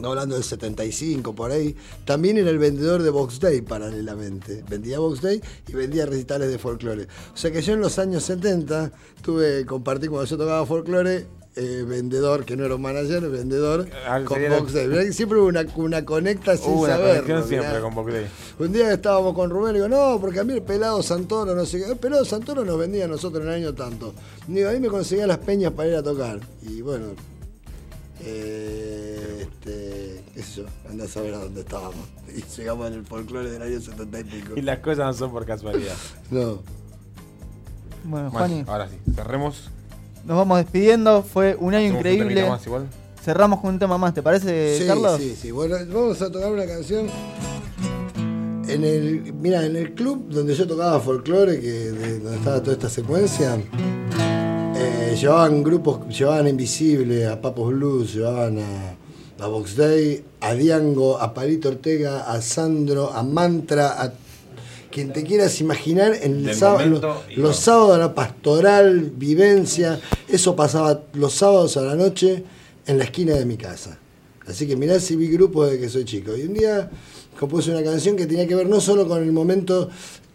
[0.00, 4.64] no hablando del 75 por ahí, también era el vendedor de Box Day paralelamente.
[4.68, 7.08] Vendía Box Day y vendía recitales de folclore.
[7.32, 8.92] O sea que yo en los años 70
[9.22, 11.37] tuve, compartí cuando yo tocaba folclore.
[11.56, 15.12] Eh, vendedor, que no era un manager, vendedor Ah, con sería- Box Day.
[15.12, 17.80] Siempre hubo una, una conecta sin Hubo una saberlo, conexión siempre mirá.
[17.80, 18.26] con Box Day.
[18.60, 21.64] Un día estábamos con Rubén y digo, no, porque a mí el pelado Santoro, no
[21.66, 21.86] sé qué.
[21.90, 24.14] El pelado Santoro nos vendía a nosotros en el año tanto.
[24.46, 26.38] Y digo, ahí me conseguía las peñas para ir a tocar.
[26.62, 27.06] Y bueno,
[28.20, 31.94] eh, este, qué sé yo, andá a saber a dónde estábamos.
[32.36, 34.52] Y llegamos en el folclore del año 70 y pico.
[34.56, 35.94] Y las cosas no son por casualidad.
[36.30, 36.62] No.
[38.04, 39.70] Bueno, Bueno, Juani, ahora sí, cerremos.
[40.24, 41.22] Nos vamos despidiendo.
[41.22, 42.28] Fue un año un increíble.
[42.34, 42.86] temita más igual.
[43.24, 45.18] Cerramos con un tema más, ¿te parece, sí, Carlos?
[45.20, 45.50] sí, sí.
[45.50, 47.06] Bueno, vamos a tocar una canción.
[48.68, 52.72] En el, mira, en el club donde yo tocaba folclore, que de- donde estaba toda
[52.74, 53.56] esta secuencia,
[54.76, 60.52] eh, llevaban grupos, llevaban a Invisible, a Papos Blues, llevaban a, a Box Day, a
[60.54, 64.12] Diango, a Palito Ortega, a Sandro, a Mantra, a
[64.98, 71.02] quien te quieras imaginar en el sábado, momento los, sábados la pastoral, vivencia, eso pasaba
[71.12, 72.42] los sábados a la noche
[72.84, 73.96] en la esquina de mi casa.
[74.48, 76.36] Así que mirá si vi grupos de que soy chico.
[76.36, 76.90] Y un día
[77.38, 79.88] compuse una canción que tenía que ver no solo con el momento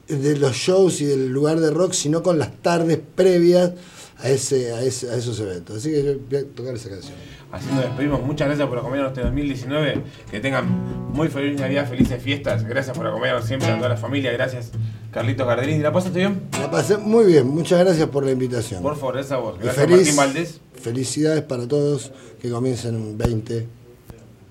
[0.08, 3.74] de los shows y del lugar de rock, sino con las tardes previas
[4.20, 5.78] a, ese, a, ese- a esos eventos.
[5.78, 7.14] Así que yo voy a tocar esa canción.
[7.52, 8.22] Así nos despedimos.
[8.24, 10.02] Muchas gracias por acompañarnos este 2019.
[10.32, 10.66] Que tengan
[11.14, 12.64] muy feliz Navidad, felices fiestas.
[12.64, 14.32] Gracias por acompañarnos siempre a toda la familia.
[14.32, 14.72] Gracias,
[15.12, 15.84] Carlitos Gardelín.
[15.84, 16.42] ¿La pasaste bien?
[16.60, 17.48] La pasé muy bien.
[17.48, 18.82] Muchas gracias por la invitación.
[18.82, 19.58] Por favor, esa voz.
[19.60, 20.62] Y Gracias, feliz- Martín Valdés.
[20.74, 22.12] Felicidades para todos
[22.42, 23.68] que comiencen un 20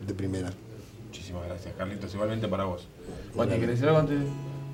[0.07, 0.53] de primera.
[1.07, 2.15] Muchísimas gracias, Carlitos.
[2.15, 2.87] Igualmente para vos.
[3.35, 4.19] Bueno, ¿querés decir algo antes?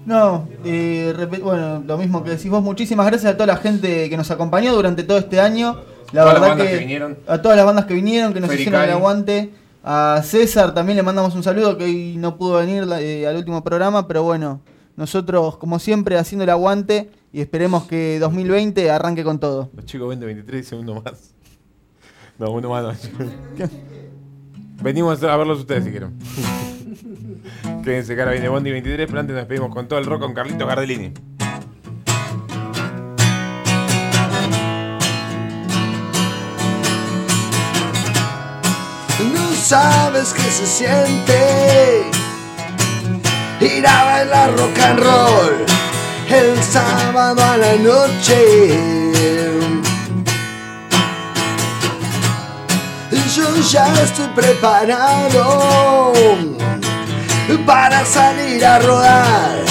[0.09, 2.63] No, eh, bueno, lo mismo que decís vos.
[2.63, 5.81] Muchísimas gracias a toda la gente que nos acompañó durante todo este año.
[6.13, 7.19] La Todas las verdad bandas que, que vinieron.
[7.27, 9.53] a todas las bandas que vinieron, que nos hicieron el aguante,
[9.85, 13.63] A César también le mandamos un saludo que hoy no pudo venir eh, al último
[13.63, 14.63] programa, pero bueno,
[14.97, 19.69] nosotros como siempre haciendo el aguante y esperemos que 2020 arranque con todo.
[19.77, 21.35] Los chicos 20, 23 segundos más.
[22.39, 23.27] No, uno más no.
[24.83, 26.15] Venimos a verlos ustedes si quieren.
[27.85, 30.67] Quédense, cara viene Bondi 23, pero antes nos despedimos con todo el rock con Carlitos
[30.67, 31.13] Gardellini.
[39.33, 42.03] No sabes qué se siente
[43.61, 45.67] ir a bailar rock and roll
[46.31, 48.99] el sábado a la noche.
[53.35, 56.13] Yo ya estoy preparado
[57.57, 59.65] para salir a rodar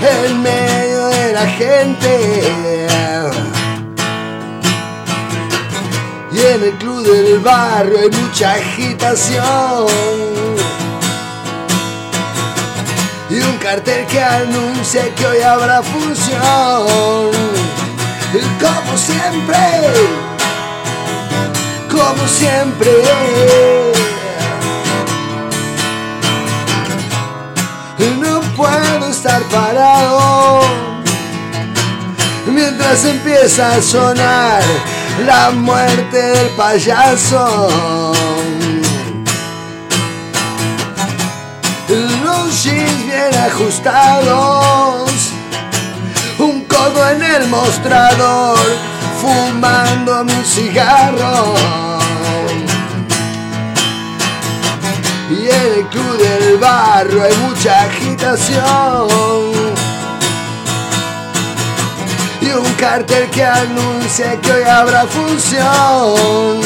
[0.00, 2.88] en medio de la gente.
[6.32, 9.86] Y en el club del barrio hay mucha agitación.
[13.30, 17.30] Y un cartel que anuncia que hoy habrá función.
[18.60, 19.58] Como siempre,
[21.88, 23.91] como siempre.
[28.62, 30.60] Puedo estar parado
[32.46, 34.62] mientras empieza a sonar
[35.26, 37.72] la muerte del payaso.
[42.24, 45.10] Los jeans bien ajustados,
[46.38, 48.58] un codo en el mostrador,
[49.20, 51.91] fumando un cigarro.
[55.32, 59.08] Y en el club del barrio hay mucha agitación
[62.38, 66.60] y un cartel que anuncia que hoy habrá función.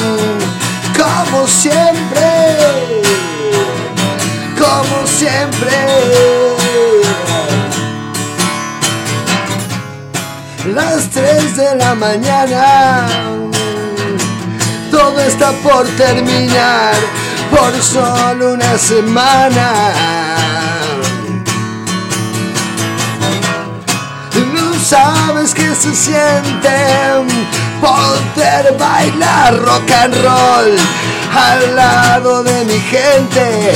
[0.99, 3.03] Como siempre,
[4.59, 5.77] como siempre.
[10.75, 13.07] Las 3 de la mañana,
[14.91, 20.17] todo está por terminar por solo una semana.
[24.89, 26.77] sabes que se siente
[27.81, 30.77] poder bailar rock and roll
[31.35, 33.75] al lado de mi gente.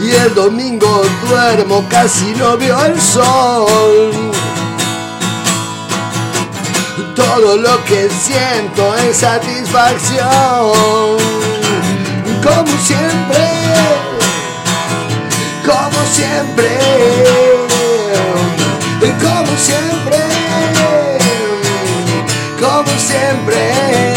[0.00, 4.32] Y el domingo duermo, casi no vio el sol.
[7.16, 9.24] Todo lo que siento es
[12.42, 13.54] Como siempre
[15.64, 16.68] como siempre,
[19.20, 20.18] como siempre,
[22.60, 24.14] como siempre.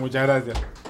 [0.00, 0.83] Muchas gracias.